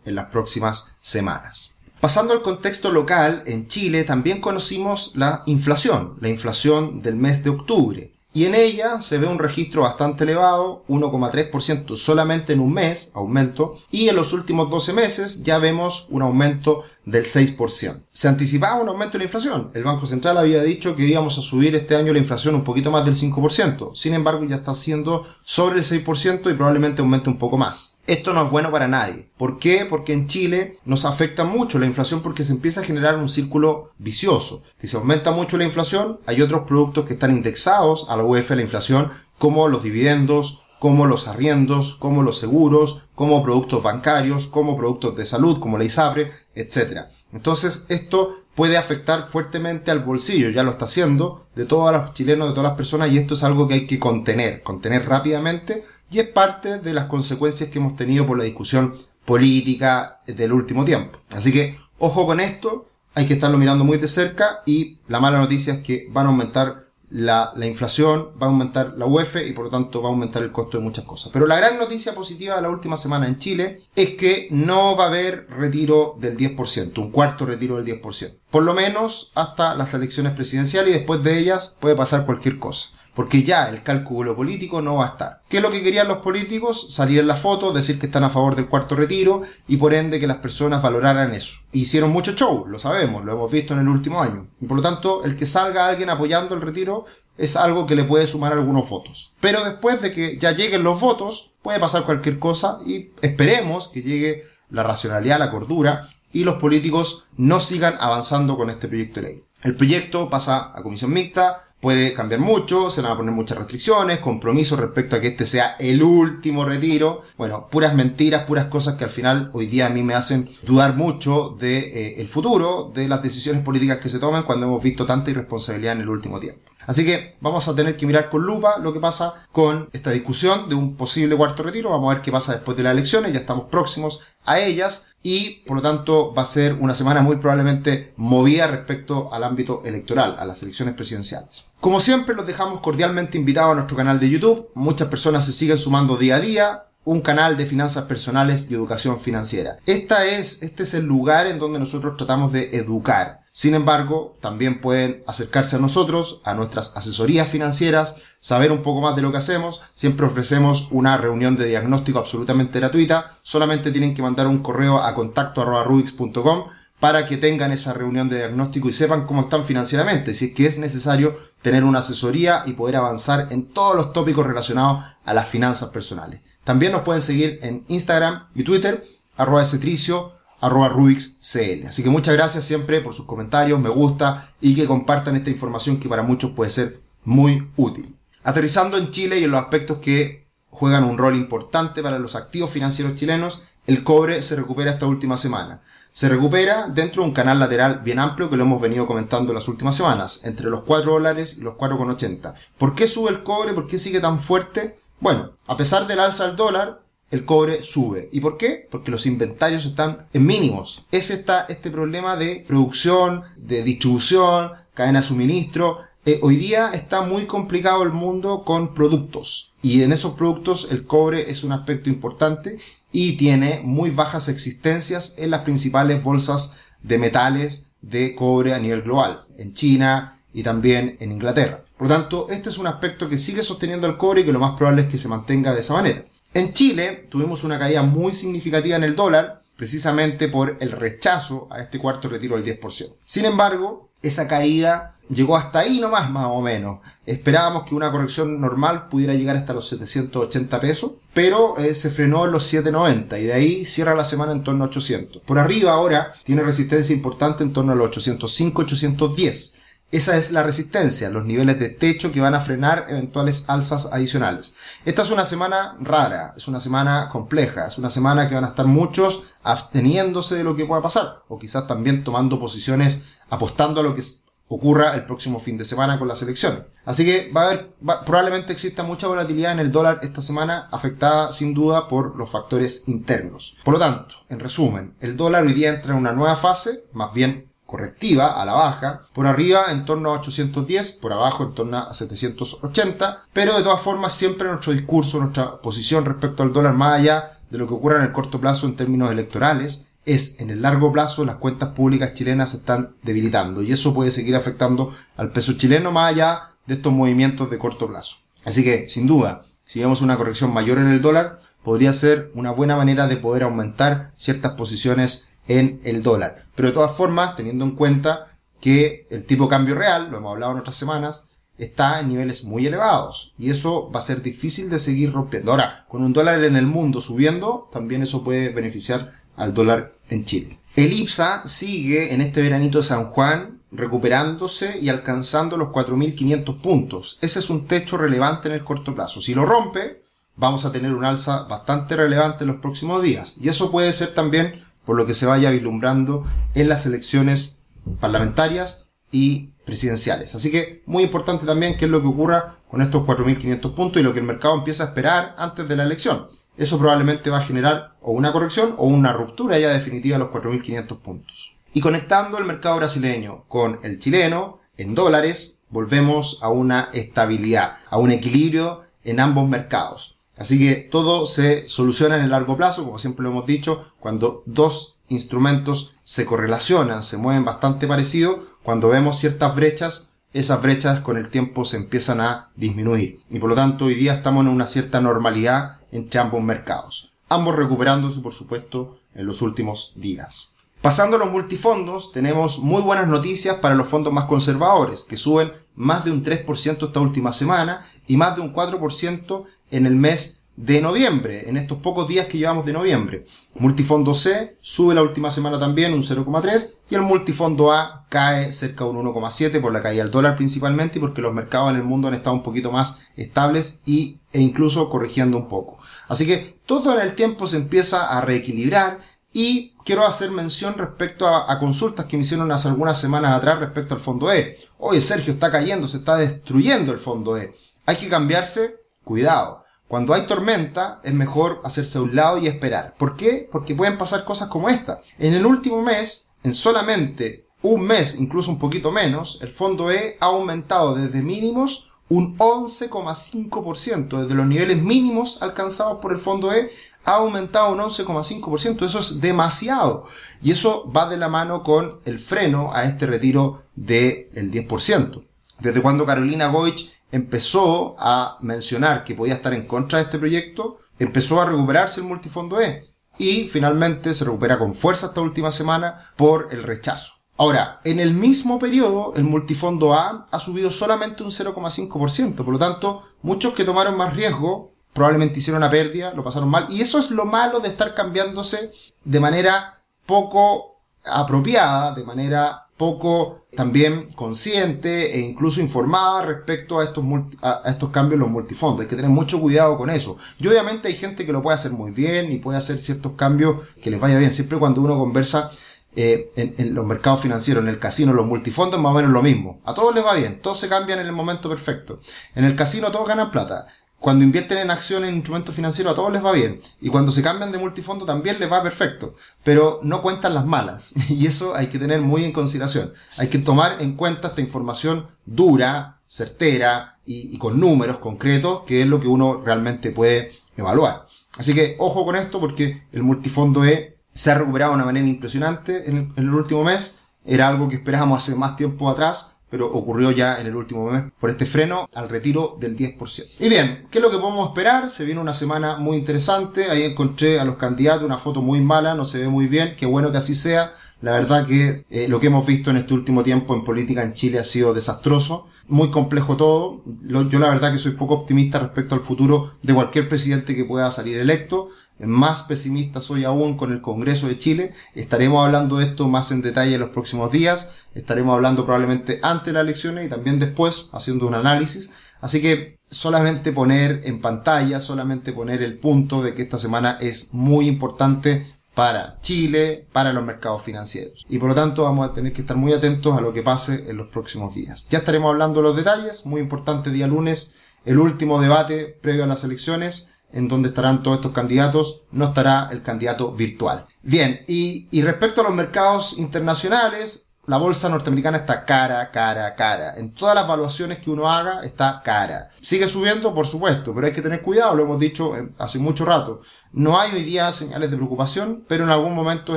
en 0.04 0.14
las 0.14 0.26
próximas 0.26 0.96
semanas. 1.00 1.76
Pasando 2.00 2.32
al 2.32 2.42
contexto 2.42 2.92
local, 2.92 3.42
en 3.46 3.66
Chile 3.66 4.04
también 4.04 4.40
conocimos 4.40 5.12
la 5.16 5.42
inflación, 5.46 6.16
la 6.20 6.28
inflación 6.28 7.02
del 7.02 7.16
mes 7.16 7.42
de 7.42 7.50
octubre. 7.50 8.12
Y 8.32 8.44
en 8.44 8.54
ella 8.54 9.02
se 9.02 9.18
ve 9.18 9.26
un 9.26 9.38
registro 9.38 9.82
bastante 9.82 10.22
elevado, 10.22 10.84
1,3% 10.88 11.96
solamente 11.96 12.52
en 12.52 12.60
un 12.60 12.72
mes, 12.72 13.10
aumento, 13.14 13.78
y 13.90 14.08
en 14.08 14.16
los 14.16 14.32
últimos 14.32 14.70
12 14.70 14.92
meses 14.92 15.42
ya 15.42 15.58
vemos 15.58 16.06
un 16.10 16.22
aumento 16.22 16.84
del 17.08 17.24
6%. 17.24 18.02
Se 18.12 18.28
anticipaba 18.28 18.82
un 18.82 18.88
aumento 18.88 19.12
de 19.12 19.18
la 19.18 19.24
inflación. 19.24 19.70
El 19.72 19.84
Banco 19.84 20.06
Central 20.06 20.36
había 20.36 20.62
dicho 20.62 20.94
que 20.94 21.06
íbamos 21.06 21.38
a 21.38 21.42
subir 21.42 21.74
este 21.74 21.96
año 21.96 22.12
la 22.12 22.18
inflación 22.18 22.54
un 22.54 22.64
poquito 22.64 22.90
más 22.90 23.04
del 23.04 23.14
5%. 23.14 23.94
Sin 23.94 24.12
embargo, 24.12 24.44
ya 24.44 24.56
está 24.56 24.74
siendo 24.74 25.26
sobre 25.42 25.78
el 25.78 25.84
6% 25.84 26.50
y 26.50 26.54
probablemente 26.54 27.00
aumente 27.00 27.30
un 27.30 27.38
poco 27.38 27.56
más. 27.56 27.98
Esto 28.06 28.34
no 28.34 28.44
es 28.44 28.50
bueno 28.50 28.70
para 28.70 28.88
nadie. 28.88 29.30
¿Por 29.38 29.58
qué? 29.58 29.86
Porque 29.88 30.12
en 30.12 30.26
Chile 30.26 30.78
nos 30.84 31.06
afecta 31.06 31.44
mucho 31.44 31.78
la 31.78 31.86
inflación 31.86 32.20
porque 32.20 32.44
se 32.44 32.52
empieza 32.52 32.82
a 32.82 32.84
generar 32.84 33.16
un 33.16 33.30
círculo 33.30 33.92
vicioso. 33.98 34.62
Si 34.82 34.94
aumenta 34.94 35.30
mucho 35.30 35.56
la 35.56 35.64
inflación, 35.64 36.20
hay 36.26 36.42
otros 36.42 36.64
productos 36.66 37.06
que 37.06 37.14
están 37.14 37.32
indexados 37.32 38.10
a 38.10 38.16
la 38.16 38.24
UEF, 38.24 38.50
la 38.50 38.62
inflación, 38.62 39.10
como 39.38 39.68
los 39.68 39.82
dividendos, 39.82 40.60
como 40.78 41.06
los 41.06 41.28
arriendos, 41.28 41.96
como 41.96 42.22
los 42.22 42.38
seguros, 42.38 43.02
como 43.14 43.42
productos 43.42 43.82
bancarios, 43.82 44.46
como 44.46 44.76
productos 44.76 45.16
de 45.16 45.26
salud, 45.26 45.58
como 45.58 45.78
la 45.78 45.84
ISAPRE, 45.84 46.30
etc. 46.54 47.06
Entonces, 47.32 47.86
esto 47.88 48.36
puede 48.54 48.76
afectar 48.76 49.28
fuertemente 49.28 49.90
al 49.90 50.00
bolsillo, 50.00 50.50
ya 50.50 50.64
lo 50.64 50.72
está 50.72 50.86
haciendo, 50.86 51.46
de 51.54 51.64
todos 51.64 51.92
los 51.92 52.12
chilenos, 52.12 52.48
de 52.48 52.54
todas 52.54 52.70
las 52.70 52.76
personas, 52.76 53.10
y 53.10 53.18
esto 53.18 53.34
es 53.34 53.44
algo 53.44 53.68
que 53.68 53.74
hay 53.74 53.86
que 53.86 54.00
contener, 54.00 54.62
contener 54.62 55.06
rápidamente, 55.08 55.84
y 56.10 56.18
es 56.18 56.28
parte 56.28 56.78
de 56.78 56.92
las 56.92 57.04
consecuencias 57.04 57.70
que 57.70 57.78
hemos 57.78 57.94
tenido 57.94 58.26
por 58.26 58.36
la 58.36 58.44
discusión 58.44 58.96
política 59.24 60.22
del 60.26 60.52
último 60.52 60.84
tiempo. 60.84 61.20
Así 61.30 61.52
que, 61.52 61.78
ojo 61.98 62.26
con 62.26 62.40
esto, 62.40 62.88
hay 63.14 63.26
que 63.26 63.34
estarlo 63.34 63.58
mirando 63.58 63.84
muy 63.84 63.98
de 63.98 64.08
cerca, 64.08 64.62
y 64.66 64.98
la 65.06 65.20
mala 65.20 65.38
noticia 65.38 65.74
es 65.74 65.80
que 65.80 66.08
van 66.10 66.26
a 66.26 66.30
aumentar 66.30 66.87
la, 67.10 67.52
la, 67.56 67.66
inflación, 67.66 68.32
va 68.40 68.46
a 68.46 68.50
aumentar 68.50 68.94
la 68.96 69.06
UEF 69.06 69.36
y 69.46 69.52
por 69.52 69.66
lo 69.66 69.70
tanto 69.70 70.02
va 70.02 70.08
a 70.08 70.12
aumentar 70.12 70.42
el 70.42 70.52
costo 70.52 70.78
de 70.78 70.84
muchas 70.84 71.04
cosas. 71.04 71.30
Pero 71.32 71.46
la 71.46 71.56
gran 71.56 71.78
noticia 71.78 72.14
positiva 72.14 72.56
de 72.56 72.62
la 72.62 72.70
última 72.70 72.96
semana 72.96 73.26
en 73.26 73.38
Chile 73.38 73.82
es 73.96 74.10
que 74.10 74.48
no 74.50 74.96
va 74.96 75.04
a 75.04 75.08
haber 75.08 75.48
retiro 75.48 76.16
del 76.20 76.36
10%, 76.36 76.98
un 76.98 77.10
cuarto 77.10 77.46
retiro 77.46 77.82
del 77.82 78.00
10%. 78.00 78.38
Por 78.50 78.62
lo 78.62 78.74
menos 78.74 79.32
hasta 79.34 79.74
las 79.74 79.94
elecciones 79.94 80.32
presidenciales 80.32 80.94
y 80.94 80.98
después 80.98 81.22
de 81.22 81.38
ellas 81.38 81.74
puede 81.80 81.96
pasar 81.96 82.26
cualquier 82.26 82.58
cosa 82.58 82.97
porque 83.18 83.42
ya 83.42 83.68
el 83.68 83.82
cálculo 83.82 84.36
político 84.36 84.80
no 84.80 84.94
va 84.94 85.06
a 85.06 85.08
estar. 85.08 85.42
¿Qué 85.48 85.56
es 85.56 85.62
lo 85.64 85.72
que 85.72 85.82
querían 85.82 86.06
los 86.06 86.18
políticos? 86.18 86.94
Salir 86.94 87.18
en 87.18 87.26
la 87.26 87.34
foto, 87.34 87.72
decir 87.72 87.98
que 87.98 88.06
están 88.06 88.22
a 88.22 88.30
favor 88.30 88.54
del 88.54 88.68
cuarto 88.68 88.94
retiro 88.94 89.42
y 89.66 89.76
por 89.76 89.92
ende 89.92 90.20
que 90.20 90.28
las 90.28 90.36
personas 90.36 90.82
valoraran 90.82 91.34
eso. 91.34 91.56
Hicieron 91.72 92.12
mucho 92.12 92.34
show, 92.34 92.66
lo 92.68 92.78
sabemos, 92.78 93.24
lo 93.24 93.32
hemos 93.32 93.50
visto 93.50 93.74
en 93.74 93.80
el 93.80 93.88
último 93.88 94.22
año. 94.22 94.46
Y 94.60 94.66
por 94.66 94.76
lo 94.76 94.84
tanto, 94.84 95.24
el 95.24 95.34
que 95.34 95.46
salga 95.46 95.88
alguien 95.88 96.10
apoyando 96.10 96.54
el 96.54 96.60
retiro 96.60 97.06
es 97.36 97.56
algo 97.56 97.86
que 97.86 97.96
le 97.96 98.04
puede 98.04 98.28
sumar 98.28 98.52
algunos 98.52 98.88
votos. 98.88 99.32
Pero 99.40 99.64
después 99.64 100.00
de 100.00 100.12
que 100.12 100.38
ya 100.38 100.52
lleguen 100.52 100.84
los 100.84 101.00
votos, 101.00 101.50
puede 101.60 101.80
pasar 101.80 102.04
cualquier 102.04 102.38
cosa 102.38 102.78
y 102.86 103.10
esperemos 103.20 103.88
que 103.88 104.02
llegue 104.02 104.44
la 104.70 104.84
racionalidad, 104.84 105.40
la 105.40 105.50
cordura 105.50 106.08
y 106.32 106.44
los 106.44 106.60
políticos 106.60 107.26
no 107.36 107.60
sigan 107.60 107.96
avanzando 107.98 108.56
con 108.56 108.70
este 108.70 108.86
proyecto 108.86 109.20
de 109.20 109.26
ley. 109.26 109.44
El 109.64 109.74
proyecto 109.74 110.30
pasa 110.30 110.70
a 110.72 110.84
comisión 110.84 111.12
mixta, 111.12 111.64
puede 111.80 112.12
cambiar 112.12 112.40
mucho, 112.40 112.90
se 112.90 113.02
van 113.02 113.12
a 113.12 113.16
poner 113.16 113.32
muchas 113.32 113.58
restricciones, 113.58 114.18
compromisos 114.18 114.78
respecto 114.78 115.16
a 115.16 115.20
que 115.20 115.28
este 115.28 115.46
sea 115.46 115.76
el 115.78 116.02
último 116.02 116.64
retiro. 116.64 117.22
Bueno, 117.36 117.68
puras 117.70 117.94
mentiras, 117.94 118.44
puras 118.44 118.66
cosas 118.66 118.96
que 118.96 119.04
al 119.04 119.10
final 119.10 119.50
hoy 119.52 119.66
día 119.66 119.86
a 119.86 119.90
mí 119.90 120.02
me 120.02 120.14
hacen 120.14 120.50
dudar 120.62 120.96
mucho 120.96 121.54
de 121.58 121.78
eh, 121.78 122.20
el 122.20 122.28
futuro, 122.28 122.90
de 122.94 123.08
las 123.08 123.22
decisiones 123.22 123.62
políticas 123.62 123.98
que 123.98 124.08
se 124.08 124.18
tomen 124.18 124.42
cuando 124.42 124.66
hemos 124.66 124.82
visto 124.82 125.06
tanta 125.06 125.30
irresponsabilidad 125.30 125.94
en 125.94 126.02
el 126.02 126.08
último 126.08 126.40
tiempo. 126.40 126.68
Así 126.88 127.04
que 127.04 127.36
vamos 127.42 127.68
a 127.68 127.74
tener 127.76 127.98
que 127.98 128.06
mirar 128.06 128.30
con 128.30 128.46
lupa 128.46 128.78
lo 128.78 128.94
que 128.94 128.98
pasa 128.98 129.34
con 129.52 129.90
esta 129.92 130.10
discusión 130.10 130.70
de 130.70 130.74
un 130.74 130.96
posible 130.96 131.36
cuarto 131.36 131.62
retiro. 131.62 131.90
Vamos 131.90 132.10
a 132.10 132.14
ver 132.14 132.22
qué 132.22 132.32
pasa 132.32 132.52
después 132.52 132.78
de 132.78 132.82
las 132.82 132.92
elecciones. 132.92 133.30
Ya 133.34 133.40
estamos 133.40 133.68
próximos 133.68 134.24
a 134.46 134.58
ellas 134.58 135.14
y 135.30 135.62
por 135.66 135.76
lo 135.76 135.82
tanto 135.82 136.32
va 136.32 136.40
a 136.40 136.46
ser 136.46 136.72
una 136.80 136.94
semana 136.94 137.20
muy 137.20 137.36
probablemente 137.36 138.14
movida 138.16 138.66
respecto 138.66 139.28
al 139.30 139.44
ámbito 139.44 139.82
electoral, 139.84 140.36
a 140.38 140.46
las 140.46 140.62
elecciones 140.62 140.94
presidenciales. 140.94 141.66
Como 141.80 142.00
siempre 142.00 142.34
los 142.34 142.46
dejamos 142.46 142.80
cordialmente 142.80 143.36
invitados 143.36 143.72
a 143.72 143.74
nuestro 143.74 143.94
canal 143.94 144.18
de 144.18 144.30
YouTube. 144.30 144.70
Muchas 144.74 145.08
personas 145.08 145.44
se 145.44 145.52
siguen 145.52 145.76
sumando 145.76 146.16
día 146.16 146.36
a 146.36 146.40
día 146.40 146.84
un 147.04 147.20
canal 147.20 147.58
de 147.58 147.66
finanzas 147.66 148.04
personales 148.04 148.68
y 148.70 148.74
educación 148.74 149.20
financiera. 149.20 149.76
Esta 149.84 150.24
es, 150.24 150.62
este 150.62 150.84
es 150.84 150.94
el 150.94 151.04
lugar 151.04 151.46
en 151.46 151.58
donde 151.58 151.78
nosotros 151.78 152.16
tratamos 152.16 152.50
de 152.50 152.70
educar. 152.76 153.42
Sin 153.58 153.74
embargo, 153.74 154.36
también 154.40 154.80
pueden 154.80 155.24
acercarse 155.26 155.74
a 155.74 155.80
nosotros, 155.80 156.40
a 156.44 156.54
nuestras 156.54 156.96
asesorías 156.96 157.48
financieras, 157.48 158.14
saber 158.38 158.70
un 158.70 158.82
poco 158.82 159.00
más 159.00 159.16
de 159.16 159.22
lo 159.22 159.32
que 159.32 159.38
hacemos. 159.38 159.82
Siempre 159.94 160.26
ofrecemos 160.26 160.86
una 160.92 161.16
reunión 161.16 161.56
de 161.56 161.66
diagnóstico 161.66 162.20
absolutamente 162.20 162.78
gratuita. 162.78 163.36
Solamente 163.42 163.90
tienen 163.90 164.14
que 164.14 164.22
mandar 164.22 164.46
un 164.46 164.58
correo 164.58 165.02
a 165.02 165.12
contacto.rubix.com 165.12 166.66
para 167.00 167.26
que 167.26 167.36
tengan 167.36 167.72
esa 167.72 167.92
reunión 167.92 168.28
de 168.28 168.36
diagnóstico 168.36 168.90
y 168.90 168.92
sepan 168.92 169.26
cómo 169.26 169.40
están 169.40 169.64
financieramente, 169.64 170.34
si 170.34 170.44
es 170.44 170.54
que 170.54 170.66
es 170.66 170.78
necesario 170.78 171.36
tener 171.60 171.82
una 171.82 171.98
asesoría 171.98 172.62
y 172.64 172.74
poder 172.74 172.94
avanzar 172.94 173.48
en 173.50 173.66
todos 173.66 173.96
los 173.96 174.12
tópicos 174.12 174.46
relacionados 174.46 175.04
a 175.24 175.34
las 175.34 175.48
finanzas 175.48 175.88
personales. 175.88 176.42
También 176.62 176.92
nos 176.92 177.02
pueden 177.02 177.22
seguir 177.22 177.58
en 177.62 177.84
Instagram 177.88 178.50
y 178.54 178.62
Twitter, 178.62 179.04
arroba 179.36 179.64
cetricio, 179.64 180.37
arroba 180.60 180.94
CL. 180.94 181.86
Así 181.86 182.02
que 182.02 182.10
muchas 182.10 182.34
gracias 182.34 182.64
siempre 182.64 183.00
por 183.00 183.14
sus 183.14 183.26
comentarios, 183.26 183.80
me 183.80 183.88
gusta 183.88 184.52
y 184.60 184.74
que 184.74 184.86
compartan 184.86 185.36
esta 185.36 185.50
información 185.50 185.98
que 185.98 186.08
para 186.08 186.22
muchos 186.22 186.52
puede 186.52 186.70
ser 186.70 187.00
muy 187.24 187.68
útil. 187.76 188.16
Aterrizando 188.42 188.96
en 188.96 189.10
Chile 189.10 189.38
y 189.38 189.44
en 189.44 189.50
los 189.50 189.60
aspectos 189.60 189.98
que 189.98 190.46
juegan 190.70 191.04
un 191.04 191.18
rol 191.18 191.36
importante 191.36 192.02
para 192.02 192.18
los 192.18 192.34
activos 192.34 192.70
financieros 192.70 193.14
chilenos, 193.14 193.64
el 193.86 194.04
cobre 194.04 194.42
se 194.42 194.56
recupera 194.56 194.92
esta 194.92 195.06
última 195.06 195.38
semana. 195.38 195.80
Se 196.12 196.28
recupera 196.28 196.88
dentro 196.88 197.22
de 197.22 197.28
un 197.28 197.34
canal 197.34 197.58
lateral 197.58 198.00
bien 198.04 198.18
amplio 198.18 198.50
que 198.50 198.56
lo 198.56 198.64
hemos 198.64 198.80
venido 198.80 199.06
comentando 199.06 199.52
las 199.52 199.68
últimas 199.68 199.96
semanas, 199.96 200.40
entre 200.44 200.68
los 200.68 200.82
4 200.82 201.12
dólares 201.12 201.56
y 201.58 201.62
los 201.62 201.74
4,80. 201.74 202.54
¿Por 202.76 202.94
qué 202.94 203.06
sube 203.06 203.30
el 203.30 203.42
cobre? 203.42 203.72
¿Por 203.72 203.86
qué 203.86 203.98
sigue 203.98 204.20
tan 204.20 204.40
fuerte? 204.40 204.98
Bueno, 205.20 205.52
a 205.66 205.76
pesar 205.76 206.06
del 206.06 206.20
alza 206.20 206.46
del 206.46 206.56
dólar, 206.56 207.00
el 207.30 207.44
cobre 207.44 207.82
sube. 207.82 208.28
¿Y 208.32 208.40
por 208.40 208.56
qué? 208.56 208.86
Porque 208.90 209.10
los 209.10 209.26
inventarios 209.26 209.84
están 209.84 210.26
en 210.32 210.46
mínimos. 210.46 211.04
Es 211.12 211.30
esta, 211.30 211.66
este 211.68 211.90
problema 211.90 212.36
de 212.36 212.64
producción, 212.66 213.42
de 213.56 213.82
distribución, 213.82 214.72
cadena 214.94 215.20
de 215.20 215.26
suministro. 215.26 215.98
Eh, 216.24 216.40
hoy 216.42 216.56
día 216.56 216.90
está 216.92 217.22
muy 217.22 217.44
complicado 217.44 218.02
el 218.02 218.12
mundo 218.12 218.64
con 218.64 218.94
productos. 218.94 219.72
Y 219.82 220.02
en 220.02 220.12
esos 220.12 220.34
productos 220.34 220.88
el 220.90 221.04
cobre 221.04 221.50
es 221.50 221.64
un 221.64 221.72
aspecto 221.72 222.10
importante 222.10 222.78
y 223.12 223.36
tiene 223.36 223.80
muy 223.84 224.10
bajas 224.10 224.48
existencias 224.48 225.34
en 225.38 225.50
las 225.50 225.62
principales 225.62 226.22
bolsas 226.22 226.78
de 227.02 227.18
metales 227.18 227.86
de 228.02 228.34
cobre 228.34 228.74
a 228.74 228.78
nivel 228.78 229.02
global, 229.02 229.44
en 229.56 229.74
China 229.74 230.40
y 230.52 230.62
también 230.62 231.16
en 231.20 231.32
Inglaterra. 231.32 231.84
Por 231.96 232.08
lo 232.08 232.14
tanto, 232.14 232.46
este 232.48 232.68
es 232.68 232.78
un 232.78 232.86
aspecto 232.86 233.28
que 233.28 233.38
sigue 233.38 233.62
sosteniendo 233.62 234.06
el 234.06 234.16
cobre 234.16 234.42
y 234.42 234.44
que 234.44 234.52
lo 234.52 234.60
más 234.60 234.76
probable 234.76 235.02
es 235.02 235.08
que 235.08 235.18
se 235.18 235.28
mantenga 235.28 235.74
de 235.74 235.80
esa 235.80 235.94
manera. 235.94 236.24
En 236.54 236.72
Chile 236.72 237.26
tuvimos 237.28 237.64
una 237.64 237.78
caída 237.78 238.02
muy 238.02 238.34
significativa 238.34 238.96
en 238.96 239.04
el 239.04 239.16
dólar, 239.16 239.62
precisamente 239.76 240.48
por 240.48 240.76
el 240.80 240.92
rechazo 240.92 241.68
a 241.70 241.80
este 241.80 241.98
cuarto 241.98 242.28
retiro 242.28 242.60
del 242.60 242.80
10%. 242.80 243.14
Sin 243.24 243.44
embargo, 243.44 244.10
esa 244.22 244.48
caída 244.48 245.14
llegó 245.28 245.56
hasta 245.56 245.80
ahí 245.80 246.00
nomás, 246.00 246.30
más 246.30 246.46
o 246.48 246.60
menos. 246.60 246.98
Esperábamos 247.26 247.84
que 247.84 247.94
una 247.94 248.10
corrección 248.10 248.60
normal 248.60 249.08
pudiera 249.08 249.34
llegar 249.34 249.56
hasta 249.56 249.74
los 249.74 249.88
780 249.88 250.80
pesos, 250.80 251.12
pero 251.34 251.76
eh, 251.78 251.94
se 251.94 252.10
frenó 252.10 252.46
en 252.46 252.52
los 252.52 252.64
790 252.64 253.38
y 253.38 253.44
de 253.44 253.52
ahí 253.52 253.84
cierra 253.84 254.14
la 254.14 254.24
semana 254.24 254.52
en 254.52 254.64
torno 254.64 254.84
a 254.84 254.88
800. 254.88 255.42
Por 255.42 255.58
arriba 255.58 255.92
ahora 255.92 256.32
tiene 256.44 256.62
resistencia 256.62 257.14
importante 257.14 257.62
en 257.62 257.72
torno 257.72 257.92
a 257.92 257.94
los 257.94 258.10
805-810. 258.16 259.77
Esa 260.10 260.38
es 260.38 260.52
la 260.52 260.62
resistencia, 260.62 261.28
los 261.28 261.44
niveles 261.44 261.78
de 261.78 261.90
techo 261.90 262.32
que 262.32 262.40
van 262.40 262.54
a 262.54 262.62
frenar 262.62 263.04
eventuales 263.10 263.68
alzas 263.68 264.08
adicionales. 264.10 264.74
Esta 265.04 265.20
es 265.20 265.30
una 265.30 265.44
semana 265.44 265.96
rara, 266.00 266.54
es 266.56 266.66
una 266.66 266.80
semana 266.80 267.28
compleja, 267.30 267.86
es 267.86 267.98
una 267.98 268.08
semana 268.08 268.48
que 268.48 268.54
van 268.54 268.64
a 268.64 268.68
estar 268.68 268.86
muchos 268.86 269.42
absteniéndose 269.62 270.54
de 270.54 270.64
lo 270.64 270.76
que 270.76 270.86
pueda 270.86 271.02
pasar, 271.02 271.42
o 271.48 271.58
quizás 271.58 271.86
también 271.86 272.24
tomando 272.24 272.58
posiciones 272.58 273.34
apostando 273.50 274.00
a 274.00 274.04
lo 274.04 274.14
que 274.14 274.22
ocurra 274.68 275.14
el 275.14 275.26
próximo 275.26 275.60
fin 275.60 275.76
de 275.76 275.84
semana 275.84 276.18
con 276.18 276.26
las 276.26 276.40
elecciones. 276.40 276.84
Así 277.04 277.26
que 277.26 277.52
va 277.52 277.62
a 277.62 277.66
haber, 277.66 277.90
probablemente 278.24 278.72
exista 278.72 279.02
mucha 279.02 279.26
volatilidad 279.26 279.72
en 279.72 279.80
el 279.80 279.92
dólar 279.92 280.20
esta 280.22 280.40
semana, 280.40 280.88
afectada 280.90 281.52
sin 281.52 281.74
duda 281.74 282.08
por 282.08 282.34
los 282.34 282.48
factores 282.48 283.08
internos. 283.08 283.76
Por 283.84 283.94
lo 283.94 284.00
tanto, 284.00 284.36
en 284.48 284.60
resumen, 284.60 285.14
el 285.20 285.36
dólar 285.36 285.64
hoy 285.64 285.74
día 285.74 285.90
entra 285.90 286.12
en 286.12 286.18
una 286.18 286.32
nueva 286.32 286.56
fase, 286.56 287.04
más 287.12 287.34
bien 287.34 287.67
correctiva 287.88 288.60
a 288.60 288.66
la 288.66 288.74
baja, 288.74 289.22
por 289.32 289.46
arriba 289.46 289.86
en 289.90 290.04
torno 290.04 290.28
a 290.28 290.40
810, 290.40 291.12
por 291.12 291.32
abajo 291.32 291.64
en 291.64 291.72
torno 291.72 291.96
a 291.96 292.12
780, 292.12 293.44
pero 293.54 293.78
de 293.78 293.82
todas 293.82 294.02
formas 294.02 294.34
siempre 294.34 294.68
nuestro 294.68 294.92
discurso, 294.92 295.40
nuestra 295.40 295.80
posición 295.80 296.26
respecto 296.26 296.62
al 296.62 296.74
dólar 296.74 296.92
más 296.92 297.18
allá 297.18 297.58
de 297.70 297.78
lo 297.78 297.88
que 297.88 297.94
ocurra 297.94 298.18
en 298.18 298.26
el 298.26 298.32
corto 298.32 298.60
plazo 298.60 298.86
en 298.86 298.94
términos 298.94 299.30
electorales, 299.30 300.08
es 300.26 300.60
en 300.60 300.68
el 300.68 300.82
largo 300.82 301.10
plazo 301.12 301.46
las 301.46 301.56
cuentas 301.56 301.88
públicas 301.94 302.34
chilenas 302.34 302.72
se 302.72 302.76
están 302.76 303.14
debilitando 303.22 303.80
y 303.80 303.90
eso 303.90 304.12
puede 304.12 304.32
seguir 304.32 304.54
afectando 304.54 305.10
al 305.38 305.50
peso 305.52 305.72
chileno 305.72 306.12
más 306.12 306.34
allá 306.34 306.72
de 306.86 306.96
estos 306.96 307.14
movimientos 307.14 307.70
de 307.70 307.78
corto 307.78 308.06
plazo. 308.06 308.36
Así 308.66 308.84
que, 308.84 309.08
sin 309.08 309.26
duda, 309.26 309.62
si 309.86 310.00
vemos 310.00 310.20
una 310.20 310.36
corrección 310.36 310.74
mayor 310.74 310.98
en 310.98 311.08
el 311.08 311.22
dólar, 311.22 311.62
podría 311.82 312.12
ser 312.12 312.50
una 312.54 312.70
buena 312.70 312.96
manera 312.96 313.28
de 313.28 313.38
poder 313.38 313.62
aumentar 313.62 314.32
ciertas 314.36 314.72
posiciones 314.72 315.48
en 315.68 316.00
el 316.04 316.22
dólar. 316.22 316.64
Pero 316.74 316.88
de 316.88 316.94
todas 316.94 317.16
formas, 317.16 317.56
teniendo 317.56 317.84
en 317.84 317.92
cuenta 317.92 318.48
que 318.80 319.26
el 319.30 319.44
tipo 319.44 319.64
de 319.64 319.70
cambio 319.70 319.94
real, 319.94 320.30
lo 320.30 320.38
hemos 320.38 320.52
hablado 320.52 320.72
en 320.72 320.80
otras 320.80 320.96
semanas, 320.96 321.50
está 321.78 322.20
en 322.20 322.28
niveles 322.28 322.64
muy 322.64 322.86
elevados 322.86 323.54
y 323.56 323.70
eso 323.70 324.10
va 324.10 324.18
a 324.18 324.22
ser 324.22 324.42
difícil 324.42 324.90
de 324.90 324.98
seguir 324.98 325.32
rompiendo. 325.32 325.70
Ahora, 325.70 326.06
con 326.08 326.22
un 326.22 326.32
dólar 326.32 326.62
en 326.64 326.76
el 326.76 326.86
mundo 326.86 327.20
subiendo, 327.20 327.88
también 327.92 328.22
eso 328.22 328.42
puede 328.42 328.70
beneficiar 328.70 329.32
al 329.56 329.74
dólar 329.74 330.14
en 330.28 330.44
Chile. 330.44 330.78
El 330.96 331.12
IPSA 331.12 331.66
sigue 331.66 332.34
en 332.34 332.40
este 332.40 332.62
veranito 332.62 332.98
de 332.98 333.04
San 333.04 333.26
Juan 333.26 333.80
recuperándose 333.90 334.98
y 335.00 335.08
alcanzando 335.08 335.76
los 335.76 335.88
4.500 335.88 336.80
puntos. 336.80 337.38
Ese 337.40 337.60
es 337.60 337.70
un 337.70 337.86
techo 337.86 338.18
relevante 338.18 338.68
en 338.68 338.74
el 338.74 338.84
corto 338.84 339.14
plazo. 339.14 339.40
Si 339.40 339.54
lo 339.54 339.64
rompe, 339.64 340.22
vamos 340.56 340.84
a 340.84 340.92
tener 340.92 341.14
un 341.14 341.24
alza 341.24 341.62
bastante 341.62 342.16
relevante 342.16 342.64
en 342.64 342.68
los 342.68 342.80
próximos 342.80 343.22
días. 343.22 343.54
Y 343.60 343.68
eso 343.68 343.90
puede 343.90 344.12
ser 344.12 344.34
también 344.34 344.84
por 345.08 345.16
lo 345.16 345.24
que 345.24 345.32
se 345.32 345.46
vaya 345.46 345.70
vislumbrando 345.70 346.44
en 346.74 346.86
las 346.86 347.06
elecciones 347.06 347.80
parlamentarias 348.20 349.06
y 349.32 349.70
presidenciales. 349.86 350.54
Así 350.54 350.70
que 350.70 351.02
muy 351.06 351.22
importante 351.22 351.64
también 351.64 351.96
qué 351.96 352.04
es 352.04 352.10
lo 352.10 352.20
que 352.20 352.26
ocurra 352.26 352.74
con 352.90 353.00
estos 353.00 353.26
4.500 353.26 353.94
puntos 353.94 354.20
y 354.20 354.22
lo 354.22 354.34
que 354.34 354.40
el 354.40 354.44
mercado 354.44 354.74
empieza 354.74 355.04
a 355.04 355.06
esperar 355.06 355.54
antes 355.56 355.88
de 355.88 355.96
la 355.96 356.02
elección. 356.02 356.48
Eso 356.76 356.98
probablemente 356.98 357.48
va 357.48 357.56
a 357.56 357.62
generar 357.62 358.16
o 358.20 358.32
una 358.32 358.52
corrección 358.52 358.96
o 358.98 359.06
una 359.06 359.32
ruptura 359.32 359.78
ya 359.78 359.88
definitiva 359.88 360.36
de 360.36 360.44
los 360.44 360.52
4.500 360.52 361.18
puntos. 361.20 361.72
Y 361.94 362.02
conectando 362.02 362.58
el 362.58 362.66
mercado 362.66 362.98
brasileño 362.98 363.64
con 363.66 364.00
el 364.02 364.20
chileno, 364.20 364.80
en 364.98 365.14
dólares, 365.14 365.80
volvemos 365.88 366.58
a 366.60 366.68
una 366.68 367.08
estabilidad, 367.14 367.96
a 368.10 368.18
un 368.18 368.30
equilibrio 368.30 369.04
en 369.24 369.40
ambos 369.40 369.66
mercados. 369.70 370.36
Así 370.58 370.78
que 370.78 370.96
todo 370.96 371.46
se 371.46 371.88
soluciona 371.88 372.36
en 372.36 372.42
el 372.42 372.50
largo 372.50 372.76
plazo, 372.76 373.04
como 373.04 373.18
siempre 373.18 373.44
lo 373.44 373.50
hemos 373.50 373.66
dicho, 373.66 374.12
cuando 374.18 374.62
dos 374.66 375.16
instrumentos 375.28 376.14
se 376.24 376.44
correlacionan, 376.44 377.22
se 377.22 377.36
mueven 377.36 377.64
bastante 377.64 378.06
parecido, 378.06 378.64
cuando 378.82 379.08
vemos 379.08 379.38
ciertas 379.38 379.74
brechas, 379.76 380.32
esas 380.52 380.82
brechas 380.82 381.20
con 381.20 381.36
el 381.36 381.48
tiempo 381.48 381.84
se 381.84 381.98
empiezan 381.98 382.40
a 382.40 382.70
disminuir. 382.74 383.40
Y 383.50 383.58
por 383.58 383.68
lo 383.68 383.76
tanto 383.76 384.06
hoy 384.06 384.14
día 384.14 384.34
estamos 384.34 384.64
en 384.64 384.72
una 384.72 384.86
cierta 384.86 385.20
normalidad 385.20 385.98
entre 386.10 386.40
ambos 386.40 386.62
mercados. 386.62 387.32
Ambos 387.48 387.76
recuperándose, 387.76 388.40
por 388.40 388.54
supuesto, 388.54 389.18
en 389.34 389.46
los 389.46 389.62
últimos 389.62 390.12
días. 390.16 390.70
Pasando 391.00 391.36
a 391.36 391.38
los 391.38 391.52
multifondos, 391.52 392.32
tenemos 392.32 392.80
muy 392.80 393.02
buenas 393.02 393.28
noticias 393.28 393.76
para 393.76 393.94
los 393.94 394.08
fondos 394.08 394.32
más 394.32 394.46
conservadores, 394.46 395.22
que 395.22 395.36
suben 395.36 395.72
más 395.94 396.24
de 396.24 396.32
un 396.32 396.44
3% 396.44 397.06
esta 397.06 397.20
última 397.20 397.52
semana 397.52 398.04
y 398.28 398.36
más 398.36 398.54
de 398.54 398.62
un 398.62 398.72
4% 398.72 399.64
en 399.90 400.06
el 400.06 400.14
mes 400.14 400.58
de 400.78 401.00
noviembre, 401.00 401.68
en 401.68 401.76
estos 401.76 401.98
pocos 401.98 402.28
días 402.28 402.46
que 402.46 402.56
llevamos 402.56 402.86
de 402.86 402.92
noviembre. 402.92 403.46
Multifondo 403.74 404.32
C 404.32 404.76
sube 404.80 405.12
la 405.12 405.22
última 405.22 405.50
semana 405.50 405.80
también 405.80 406.14
un 406.14 406.22
0,3 406.22 406.94
y 407.10 407.16
el 407.16 407.22
multifondo 407.22 407.90
A 407.90 408.26
cae 408.28 408.72
cerca 408.72 409.02
de 409.02 409.10
un 409.10 409.26
1,7 409.26 409.80
por 409.80 409.92
la 409.92 410.02
caída 410.02 410.22
del 410.22 410.30
dólar 410.30 410.54
principalmente 410.54 411.18
y 411.18 411.20
porque 411.20 411.42
los 411.42 411.52
mercados 411.52 411.90
en 411.90 411.96
el 411.96 412.04
mundo 412.04 412.28
han 412.28 412.34
estado 412.34 412.54
un 412.54 412.62
poquito 412.62 412.92
más 412.92 413.22
estables 413.36 414.02
y, 414.06 414.38
e 414.52 414.60
incluso 414.60 415.10
corrigiendo 415.10 415.56
un 415.56 415.66
poco. 415.66 415.98
Así 416.28 416.46
que 416.46 416.78
todo 416.86 417.12
en 417.12 417.26
el 417.26 417.34
tiempo 417.34 417.66
se 417.66 417.78
empieza 417.78 418.28
a 418.38 418.40
reequilibrar 418.40 419.18
y 419.52 419.94
quiero 420.04 420.24
hacer 420.24 420.52
mención 420.52 420.94
respecto 420.96 421.48
a, 421.48 421.72
a, 421.72 421.80
consultas 421.80 422.26
que 422.26 422.36
me 422.36 422.44
hicieron 422.44 422.70
hace 422.70 422.86
algunas 422.86 423.20
semanas 423.20 423.52
atrás 423.52 423.80
respecto 423.80 424.14
al 424.14 424.20
fondo 424.20 424.52
E. 424.52 424.78
Oye, 424.98 425.22
Sergio, 425.22 425.52
está 425.52 425.72
cayendo, 425.72 426.06
se 426.06 426.18
está 426.18 426.36
destruyendo 426.36 427.12
el 427.12 427.18
fondo 427.18 427.56
E. 427.56 427.74
Hay 428.08 428.16
que 428.16 428.30
cambiarse, 428.30 429.02
cuidado. 429.22 429.84
Cuando 430.08 430.32
hay 430.32 430.46
tormenta, 430.46 431.20
es 431.24 431.34
mejor 431.34 431.82
hacerse 431.84 432.16
a 432.16 432.22
un 432.22 432.34
lado 432.34 432.56
y 432.56 432.66
esperar. 432.66 433.14
¿Por 433.18 433.36
qué? 433.36 433.68
Porque 433.70 433.94
pueden 433.94 434.16
pasar 434.16 434.46
cosas 434.46 434.68
como 434.68 434.88
esta. 434.88 435.20
En 435.38 435.52
el 435.52 435.66
último 435.66 436.00
mes, 436.00 436.52
en 436.62 436.74
solamente 436.74 437.66
un 437.82 438.06
mes, 438.06 438.40
incluso 438.40 438.70
un 438.70 438.78
poquito 438.78 439.12
menos, 439.12 439.58
el 439.60 439.70
fondo 439.70 440.10
E 440.10 440.38
ha 440.40 440.46
aumentado 440.46 441.16
desde 441.16 441.42
mínimos 441.42 442.08
un 442.30 442.56
11,5%. 442.56 444.38
Desde 444.40 444.54
los 444.54 444.66
niveles 444.66 444.96
mínimos 444.96 445.60
alcanzados 445.60 446.20
por 446.22 446.32
el 446.32 446.38
fondo 446.38 446.72
E, 446.72 446.90
ha 447.26 447.32
aumentado 447.32 447.92
un 447.92 447.98
11,5%. 447.98 449.04
Eso 449.04 449.18
es 449.18 449.42
demasiado. 449.42 450.24
Y 450.62 450.72
eso 450.72 451.12
va 451.14 451.28
de 451.28 451.36
la 451.36 451.50
mano 451.50 451.82
con 451.82 452.20
el 452.24 452.38
freno 452.38 452.90
a 452.94 453.04
este 453.04 453.26
retiro 453.26 453.82
del 453.96 454.70
10%. 454.70 455.44
Desde 455.80 456.00
cuando 456.00 456.24
Carolina 456.24 456.68
Goich 456.68 457.17
empezó 457.32 458.16
a 458.18 458.58
mencionar 458.60 459.24
que 459.24 459.34
podía 459.34 459.54
estar 459.54 459.72
en 459.72 459.86
contra 459.86 460.18
de 460.18 460.24
este 460.24 460.38
proyecto, 460.38 460.98
empezó 461.18 461.60
a 461.60 461.66
recuperarse 461.66 462.20
el 462.20 462.26
multifondo 462.26 462.80
E. 462.80 463.06
Y 463.38 463.68
finalmente 463.68 464.34
se 464.34 464.44
recupera 464.44 464.78
con 464.78 464.94
fuerza 464.94 465.26
esta 465.26 465.40
última 465.40 465.70
semana 465.70 466.32
por 466.36 466.68
el 466.72 466.82
rechazo. 466.82 467.34
Ahora, 467.56 468.00
en 468.04 468.20
el 468.20 468.34
mismo 468.34 468.78
periodo, 468.78 469.32
el 469.36 469.44
multifondo 469.44 470.14
A 470.14 470.46
ha 470.50 470.58
subido 470.58 470.92
solamente 470.92 471.42
un 471.42 471.50
0,5%. 471.50 472.54
Por 472.54 472.72
lo 472.72 472.78
tanto, 472.78 473.24
muchos 473.42 473.74
que 473.74 473.84
tomaron 473.84 474.16
más 474.16 474.34
riesgo 474.34 474.92
probablemente 475.12 475.58
hicieron 475.58 475.82
una 475.82 475.90
pérdida, 475.90 476.32
lo 476.34 476.44
pasaron 476.44 476.68
mal. 476.68 476.86
Y 476.88 477.00
eso 477.00 477.18
es 477.18 477.30
lo 477.30 477.44
malo 477.44 477.80
de 477.80 477.88
estar 477.88 478.14
cambiándose 478.14 478.92
de 479.24 479.40
manera 479.40 480.02
poco 480.26 481.00
apropiada, 481.24 482.14
de 482.14 482.22
manera 482.22 482.87
poco 482.98 483.66
también 483.74 484.32
consciente 484.34 485.34
e 485.34 485.40
incluso 485.40 485.80
informada 485.80 486.42
respecto 486.42 486.98
a 486.98 487.04
estos, 487.04 487.24
a 487.62 487.82
estos 487.86 488.10
cambios 488.10 488.34
en 488.34 488.40
los 488.40 488.50
multifondos. 488.50 489.02
Hay 489.02 489.06
que 489.06 489.16
tener 489.16 489.30
mucho 489.30 489.60
cuidado 489.60 489.96
con 489.96 490.10
eso. 490.10 490.36
Y 490.58 490.66
obviamente 490.66 491.08
hay 491.08 491.14
gente 491.14 491.46
que 491.46 491.52
lo 491.52 491.62
puede 491.62 491.76
hacer 491.76 491.92
muy 491.92 492.10
bien 492.10 492.52
y 492.52 492.58
puede 492.58 492.76
hacer 492.76 492.98
ciertos 492.98 493.32
cambios 493.32 493.76
que 494.02 494.10
les 494.10 494.20
vaya 494.20 494.36
bien. 494.36 494.50
Siempre 494.50 494.78
cuando 494.78 495.00
uno 495.00 495.16
conversa 495.16 495.70
eh, 496.16 496.50
en, 496.56 496.74
en, 496.78 496.94
los 496.94 497.06
mercados 497.06 497.40
financieros, 497.40 497.84
en 497.84 497.88
el 497.88 498.00
casino, 498.00 498.32
los 498.32 498.46
multifondos, 498.46 499.00
más 499.00 499.12
o 499.12 499.14
menos 499.14 499.30
lo 499.30 499.42
mismo. 499.42 499.80
A 499.84 499.94
todos 499.94 500.14
les 500.14 500.24
va 500.24 500.34
bien, 500.34 500.60
todos 500.60 500.80
se 500.80 500.88
cambian 500.88 501.20
en 501.20 501.26
el 501.26 501.32
momento 501.32 501.68
perfecto. 501.68 502.20
En 502.56 502.64
el 502.64 502.74
casino 502.74 503.12
todos 503.12 503.28
ganan 503.28 503.52
plata. 503.52 503.86
Cuando 504.20 504.44
invierten 504.44 504.78
en 504.78 504.90
acciones, 504.90 505.28
en 505.28 505.36
instrumentos 505.36 505.74
financieros, 505.74 506.12
a 506.12 506.16
todos 506.16 506.32
les 506.32 506.44
va 506.44 506.52
bien. 506.52 506.80
Y 507.00 507.08
cuando 507.08 507.30
se 507.30 507.42
cambian 507.42 507.70
de 507.70 507.78
multifondo 507.78 508.26
también 508.26 508.58
les 508.58 508.70
va 508.70 508.82
perfecto. 508.82 509.34
Pero 509.62 510.00
no 510.02 510.22
cuentan 510.22 510.54
las 510.54 510.66
malas. 510.66 511.14
Y 511.28 511.46
eso 511.46 511.74
hay 511.76 511.86
que 511.86 511.98
tener 511.98 512.20
muy 512.20 512.44
en 512.44 512.52
consideración. 512.52 513.12
Hay 513.36 513.48
que 513.48 513.58
tomar 513.58 514.00
en 514.00 514.14
cuenta 514.16 514.48
esta 514.48 514.60
información 514.60 515.26
dura, 515.46 516.20
certera 516.26 517.18
y, 517.24 517.56
con 517.58 517.78
números 517.78 518.18
concretos, 518.18 518.82
que 518.86 519.02
es 519.02 519.06
lo 519.06 519.20
que 519.20 519.28
uno 519.28 519.62
realmente 519.64 520.10
puede 520.10 520.52
evaluar. 520.76 521.26
Así 521.56 521.74
que 521.74 521.96
ojo 521.98 522.24
con 522.24 522.36
esto 522.36 522.60
porque 522.60 523.04
el 523.12 523.22
multifondo 523.22 523.84
E 523.84 524.18
se 524.34 524.50
ha 524.50 524.58
recuperado 524.58 524.92
de 524.92 524.96
una 524.96 525.04
manera 525.04 525.26
impresionante 525.26 526.08
en 526.08 526.32
el 526.36 526.54
último 526.54 526.84
mes 526.84 527.22
Era 527.44 527.66
algo 527.66 527.88
que 527.88 527.96
esperábamos 527.96 528.42
hace 528.42 528.54
más 528.54 528.76
tiempo 528.76 529.10
atrás, 529.10 529.56
pero 529.70 529.92
ocurrió 529.92 530.30
ya 530.30 530.60
en 530.60 530.66
el 530.66 530.76
último 530.76 531.10
mes 531.10 531.24
por 531.38 531.50
este 531.50 531.66
freno 531.66 532.08
al 532.14 532.28
retiro 532.28 532.76
del 532.80 532.96
10%. 532.96 533.46
Y 533.60 533.68
bien, 533.68 534.06
¿qué 534.10 534.18
es 534.18 534.22
lo 534.22 534.30
que 534.30 534.38
podemos 534.38 534.68
esperar? 534.68 535.10
Se 535.10 535.24
viene 535.24 535.40
una 535.40 535.54
semana 535.54 535.96
muy 535.98 536.16
interesante, 536.16 536.90
ahí 536.90 537.04
encontré 537.04 537.60
a 537.60 537.64
los 537.64 537.76
candidatos 537.76 538.24
una 538.24 538.38
foto 538.38 538.62
muy 538.62 538.80
mala, 538.80 539.14
no 539.14 539.24
se 539.24 539.38
ve 539.38 539.48
muy 539.48 539.66
bien, 539.66 539.94
qué 539.96 540.06
bueno 540.06 540.32
que 540.32 540.38
así 540.38 540.54
sea. 540.54 540.94
La 541.20 541.32
verdad 541.32 541.66
que 541.66 542.04
eh, 542.10 542.28
lo 542.28 542.38
que 542.38 542.46
hemos 542.46 542.64
visto 542.64 542.90
en 542.90 542.96
este 542.98 543.12
último 543.12 543.42
tiempo 543.42 543.74
en 543.74 543.82
política 543.82 544.22
en 544.22 544.34
Chile 544.34 544.60
ha 544.60 544.64
sido 544.64 544.94
desastroso, 544.94 545.66
muy 545.88 546.10
complejo 546.10 546.56
todo. 546.56 547.02
yo 547.04 547.58
la 547.58 547.70
verdad 547.70 547.92
que 547.92 547.98
soy 547.98 548.12
poco 548.12 548.34
optimista 548.34 548.78
respecto 548.78 549.16
al 549.16 549.20
futuro 549.20 549.72
de 549.82 549.94
cualquier 549.94 550.28
presidente 550.28 550.76
que 550.76 550.84
pueda 550.84 551.10
salir 551.10 551.38
electo. 551.38 551.88
Más 552.18 552.64
pesimista 552.64 553.20
soy 553.20 553.44
aún 553.44 553.76
con 553.76 553.92
el 553.92 554.00
Congreso 554.00 554.48
de 554.48 554.58
Chile. 554.58 554.92
Estaremos 555.14 555.64
hablando 555.64 555.98
de 555.98 556.06
esto 556.06 556.28
más 556.28 556.50
en 556.50 556.62
detalle 556.62 556.94
en 556.94 557.00
los 557.00 557.10
próximos 557.10 557.52
días. 557.52 557.94
Estaremos 558.14 558.54
hablando 558.54 558.84
probablemente 558.84 559.38
antes 559.42 559.66
de 559.66 559.72
las 559.74 559.82
elecciones 559.82 560.26
y 560.26 560.28
también 560.28 560.58
después 560.58 561.10
haciendo 561.12 561.46
un 561.46 561.54
análisis. 561.54 562.10
Así 562.40 562.60
que 562.60 562.98
solamente 563.10 563.72
poner 563.72 564.22
en 564.24 564.40
pantalla, 564.40 565.00
solamente 565.00 565.52
poner 565.52 565.82
el 565.82 565.98
punto 565.98 566.42
de 566.42 566.54
que 566.54 566.62
esta 566.62 566.78
semana 566.78 567.18
es 567.20 567.54
muy 567.54 567.86
importante 567.86 568.66
para 568.94 569.38
Chile, 569.42 570.08
para 570.12 570.32
los 570.32 570.44
mercados 570.44 570.82
financieros. 570.82 571.46
Y 571.48 571.58
por 571.58 571.68
lo 571.68 571.74
tanto 571.76 572.02
vamos 572.02 572.28
a 572.28 572.34
tener 572.34 572.52
que 572.52 572.62
estar 572.62 572.76
muy 572.76 572.92
atentos 572.92 573.36
a 573.36 573.40
lo 573.40 573.52
que 573.52 573.62
pase 573.62 574.06
en 574.08 574.16
los 574.16 574.28
próximos 574.28 574.74
días. 574.74 575.06
Ya 575.08 575.18
estaremos 575.18 575.50
hablando 575.50 575.80
de 575.80 575.88
los 575.88 575.96
detalles, 575.96 576.46
muy 576.46 576.60
importante 576.60 577.10
día 577.10 577.28
lunes, 577.28 577.76
el 578.04 578.18
último 578.18 578.60
debate 578.60 579.06
previo 579.06 579.44
a 579.44 579.46
las 579.46 579.62
elecciones, 579.62 580.32
en 580.52 580.68
donde 580.68 580.88
estarán 580.88 581.22
todos 581.22 581.38
estos 581.38 581.52
candidatos, 581.52 582.22
no 582.30 582.46
estará 582.46 582.88
el 582.90 583.02
candidato 583.02 583.52
virtual. 583.52 584.04
Bien, 584.22 584.64
y, 584.66 585.08
y 585.10 585.22
respecto 585.22 585.60
a 585.60 585.64
los 585.64 585.74
mercados 585.74 586.38
internacionales, 586.38 587.48
la 587.68 587.76
bolsa 587.76 588.08
norteamericana 588.08 588.56
está 588.56 588.86
cara, 588.86 589.30
cara, 589.30 589.74
cara. 589.74 590.14
En 590.16 590.32
todas 590.32 590.54
las 590.54 590.66
valuaciones 590.66 591.18
que 591.18 591.30
uno 591.30 591.50
haga 591.50 591.84
está 591.84 592.22
cara. 592.24 592.70
Sigue 592.80 593.06
subiendo, 593.08 593.54
por 593.54 593.66
supuesto, 593.66 594.14
pero 594.14 594.26
hay 594.26 594.32
que 594.32 594.40
tener 594.40 594.62
cuidado, 594.62 594.94
lo 594.94 595.02
hemos 595.02 595.20
dicho 595.20 595.54
eh, 595.54 595.68
hace 595.76 595.98
mucho 595.98 596.24
rato. 596.24 596.62
No 596.92 597.20
hay 597.20 597.30
hoy 597.34 597.42
día 597.42 597.70
señales 597.72 598.10
de 598.10 598.16
preocupación, 598.16 598.84
pero 598.88 599.04
en 599.04 599.10
algún 599.10 599.34
momento 599.34 599.76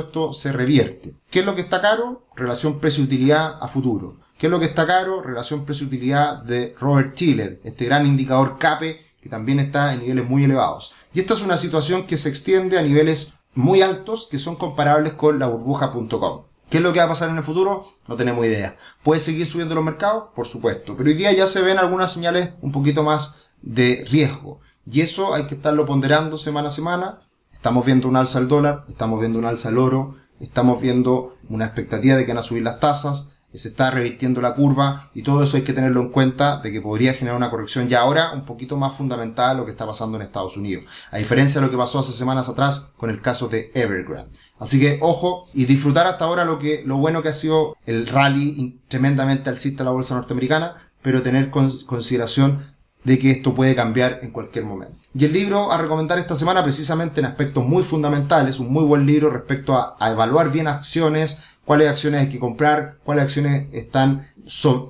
esto 0.00 0.32
se 0.32 0.52
revierte. 0.52 1.16
¿Qué 1.30 1.40
es 1.40 1.44
lo 1.44 1.54
que 1.54 1.60
está 1.60 1.82
caro? 1.82 2.24
Relación 2.34 2.80
precio-utilidad 2.80 3.58
a 3.60 3.68
futuro. 3.68 4.16
¿Qué 4.38 4.46
es 4.46 4.50
lo 4.50 4.58
que 4.58 4.66
está 4.66 4.86
caro? 4.86 5.20
Relación 5.20 5.66
precio-utilidad 5.66 6.42
de 6.42 6.74
Robert 6.80 7.14
Chiller, 7.14 7.60
este 7.62 7.84
gran 7.84 8.06
indicador 8.06 8.56
CAPE 8.58 9.11
que 9.22 9.28
también 9.28 9.60
está 9.60 9.94
en 9.94 10.00
niveles 10.00 10.28
muy 10.28 10.44
elevados. 10.44 10.94
Y 11.14 11.20
esta 11.20 11.34
es 11.34 11.42
una 11.42 11.56
situación 11.56 12.06
que 12.06 12.18
se 12.18 12.28
extiende 12.28 12.78
a 12.78 12.82
niveles 12.82 13.34
muy 13.54 13.80
altos 13.80 14.28
que 14.30 14.40
son 14.40 14.56
comparables 14.56 15.12
con 15.12 15.38
la 15.38 15.46
burbuja.com. 15.46 16.42
¿Qué 16.68 16.78
es 16.78 16.82
lo 16.82 16.92
que 16.92 16.98
va 16.98 17.04
a 17.04 17.10
pasar 17.10 17.28
en 17.28 17.36
el 17.36 17.44
futuro? 17.44 17.86
No 18.08 18.16
tenemos 18.16 18.44
idea. 18.44 18.76
¿Puede 19.02 19.20
seguir 19.20 19.46
subiendo 19.46 19.74
los 19.74 19.84
mercados? 19.84 20.24
Por 20.34 20.46
supuesto. 20.46 20.96
Pero 20.96 21.08
hoy 21.08 21.14
día 21.14 21.32
ya 21.32 21.46
se 21.46 21.62
ven 21.62 21.78
algunas 21.78 22.12
señales 22.12 22.50
un 22.62 22.72
poquito 22.72 23.04
más 23.04 23.46
de 23.60 24.04
riesgo. 24.10 24.60
Y 24.90 25.02
eso 25.02 25.34
hay 25.34 25.46
que 25.46 25.54
estarlo 25.54 25.86
ponderando 25.86 26.36
semana 26.36 26.68
a 26.68 26.72
semana. 26.72 27.20
Estamos 27.52 27.86
viendo 27.86 28.08
un 28.08 28.16
alza 28.16 28.38
al 28.38 28.48
dólar, 28.48 28.84
estamos 28.88 29.20
viendo 29.20 29.38
un 29.38 29.44
alza 29.44 29.68
al 29.68 29.78
oro, 29.78 30.16
estamos 30.40 30.80
viendo 30.80 31.36
una 31.48 31.66
expectativa 31.66 32.16
de 32.16 32.24
que 32.24 32.32
van 32.32 32.38
a 32.38 32.42
subir 32.42 32.64
las 32.64 32.80
tasas, 32.80 33.38
se 33.58 33.68
está 33.68 33.90
revirtiendo 33.90 34.40
la 34.40 34.54
curva 34.54 35.10
y 35.14 35.22
todo 35.22 35.42
eso 35.42 35.56
hay 35.56 35.62
que 35.62 35.72
tenerlo 35.72 36.00
en 36.00 36.08
cuenta 36.08 36.60
de 36.60 36.72
que 36.72 36.80
podría 36.80 37.12
generar 37.14 37.36
una 37.36 37.50
corrección 37.50 37.88
ya 37.88 38.00
ahora 38.00 38.32
un 38.32 38.44
poquito 38.44 38.76
más 38.76 38.94
fundamental 38.94 39.56
lo 39.56 39.64
que 39.64 39.72
está 39.72 39.86
pasando 39.86 40.16
en 40.16 40.22
Estados 40.22 40.56
Unidos. 40.56 40.84
A 41.10 41.18
diferencia 41.18 41.60
de 41.60 41.66
lo 41.66 41.70
que 41.70 41.76
pasó 41.76 41.98
hace 41.98 42.12
semanas 42.12 42.48
atrás 42.48 42.90
con 42.96 43.10
el 43.10 43.20
caso 43.20 43.48
de 43.48 43.70
Evergrande. 43.74 44.30
Así 44.58 44.80
que 44.80 44.98
ojo 45.00 45.48
y 45.52 45.64
disfrutar 45.66 46.06
hasta 46.06 46.24
ahora 46.24 46.44
lo 46.44 46.58
que, 46.58 46.82
lo 46.86 46.96
bueno 46.96 47.22
que 47.22 47.28
ha 47.28 47.34
sido 47.34 47.76
el 47.84 48.06
rally 48.06 48.80
tremendamente 48.88 49.50
alcista 49.50 49.82
de 49.82 49.86
la 49.86 49.92
bolsa 49.92 50.14
norteamericana, 50.14 50.76
pero 51.02 51.22
tener 51.22 51.50
consideración 51.50 52.72
de 53.04 53.18
que 53.18 53.32
esto 53.32 53.54
puede 53.54 53.74
cambiar 53.74 54.20
en 54.22 54.30
cualquier 54.30 54.64
momento. 54.64 54.96
Y 55.14 55.24
el 55.24 55.32
libro 55.32 55.72
a 55.72 55.76
recomendar 55.76 56.18
esta 56.18 56.36
semana 56.36 56.62
precisamente 56.62 57.20
en 57.20 57.26
aspectos 57.26 57.66
muy 57.66 57.82
fundamentales, 57.82 58.60
un 58.60 58.72
muy 58.72 58.84
buen 58.84 59.04
libro 59.04 59.28
respecto 59.28 59.76
a 59.76 60.10
evaluar 60.10 60.50
bien 60.50 60.68
acciones, 60.68 61.42
cuáles 61.64 61.88
acciones 61.88 62.22
hay 62.22 62.28
que 62.28 62.38
comprar, 62.38 62.96
cuáles 63.04 63.24
acciones 63.24 63.66
están 63.72 64.26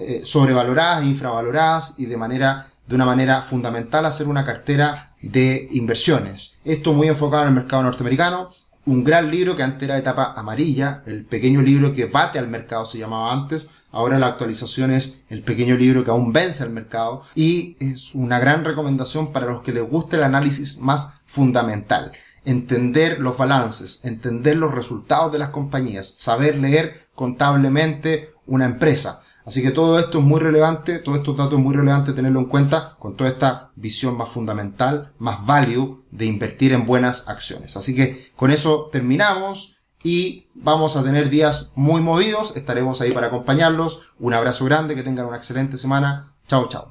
eh, 0.01 0.23
sobrevaloradas, 0.25 1.05
infravaloradas 1.05 1.95
y 1.99 2.07
de 2.07 2.17
manera 2.17 2.69
de 2.87 2.97
una 2.97 3.07
manera 3.07 3.43
fundamental 3.43 4.05
hacer 4.05 4.29
una 4.29 4.45
cartera 4.45 5.13
de 5.23 5.69
inversiones. 5.71 6.59
Esto 6.65 6.93
muy 6.93 7.09
enfocado 7.09 7.45
en 7.45 7.49
el 7.51 7.55
mercado 7.55 7.85
norteamericano. 7.85 8.51
Un 8.85 9.05
gran 9.05 9.31
libro 9.31 9.57
que 9.57 9.63
antes 9.63 9.85
era 9.85 9.95
de 9.95 10.01
etapa 10.01 10.35
amarilla, 10.37 11.03
el 11.07 11.25
pequeño 11.25 11.63
libro 11.63 11.93
que 11.93 12.07
bate 12.07 12.41
al 12.41 12.49
mercado 12.49 12.85
se 12.85 12.99
llamaba 12.99 13.33
antes, 13.33 13.69
ahora 13.93 14.19
la 14.19 14.27
actualización 14.27 14.91
es 14.91 15.23
el 15.31 15.43
pequeño 15.43 15.77
libro 15.77 16.03
que 16.03 16.11
aún 16.11 16.33
vence 16.33 16.65
al 16.65 16.71
mercado 16.71 17.23
y 17.37 17.77
es 17.79 18.13
una 18.15 18.41
gran 18.41 18.65
recomendación 18.65 19.33
para 19.33 19.47
los 19.47 19.63
que 19.63 19.73
les 19.73 19.89
guste 19.89 20.17
el 20.17 20.25
análisis 20.25 20.81
más 20.81 21.15
fundamental 21.25 22.11
entender 22.45 23.21
los 23.21 23.37
balances, 23.37 24.05
entender 24.05 24.57
los 24.57 24.75
resultados 24.75 25.33
de 25.33 25.39
las 25.39 25.51
compañías, 25.51 26.15
saber 26.19 26.59
leer 26.59 27.09
contablemente 27.15 28.33
una 28.47 28.65
empresa. 28.65 29.21
Así 29.45 29.63
que 29.63 29.73
todo 29.73 29.99
esto 29.99 30.19
es 30.19 30.25
muy 30.25 30.41
relevante, 30.41 30.99
todos 30.99 31.19
estos 31.19 31.37
datos 31.37 31.55
es 31.55 31.65
muy 31.65 31.75
relevante 31.75 32.13
tenerlo 32.13 32.41
en 32.41 32.47
cuenta 32.47 32.97
con 32.99 33.17
toda 33.17 33.31
esta 33.31 33.71
visión 33.75 34.17
más 34.17 34.29
fundamental, 34.29 35.13
más 35.19 35.45
value 35.45 36.05
de 36.11 36.27
invertir 36.27 36.73
en 36.73 36.87
buenas 36.87 37.29
acciones. 37.29 37.77
Así 37.77 37.95
que 37.95 38.33
con 38.37 38.51
eso 38.51 38.89
terminamos 38.93 39.79
y 40.05 40.47
vamos 40.55 40.97
a 40.97 41.03
tener 41.03 41.29
días 41.29 41.71
muy 41.75 42.01
movidos, 42.01 42.57
estaremos 42.57 43.01
ahí 43.01 43.13
para 43.13 43.29
acompañarlos. 43.29 44.03
Un 44.19 44.35
abrazo 44.35 44.65
grande, 44.65 44.95
que 44.95 45.03
tengan 45.03 45.27
una 45.27 45.37
excelente 45.37 45.77
semana. 45.77 46.35
Chao, 46.47 46.69
chao. 46.69 46.91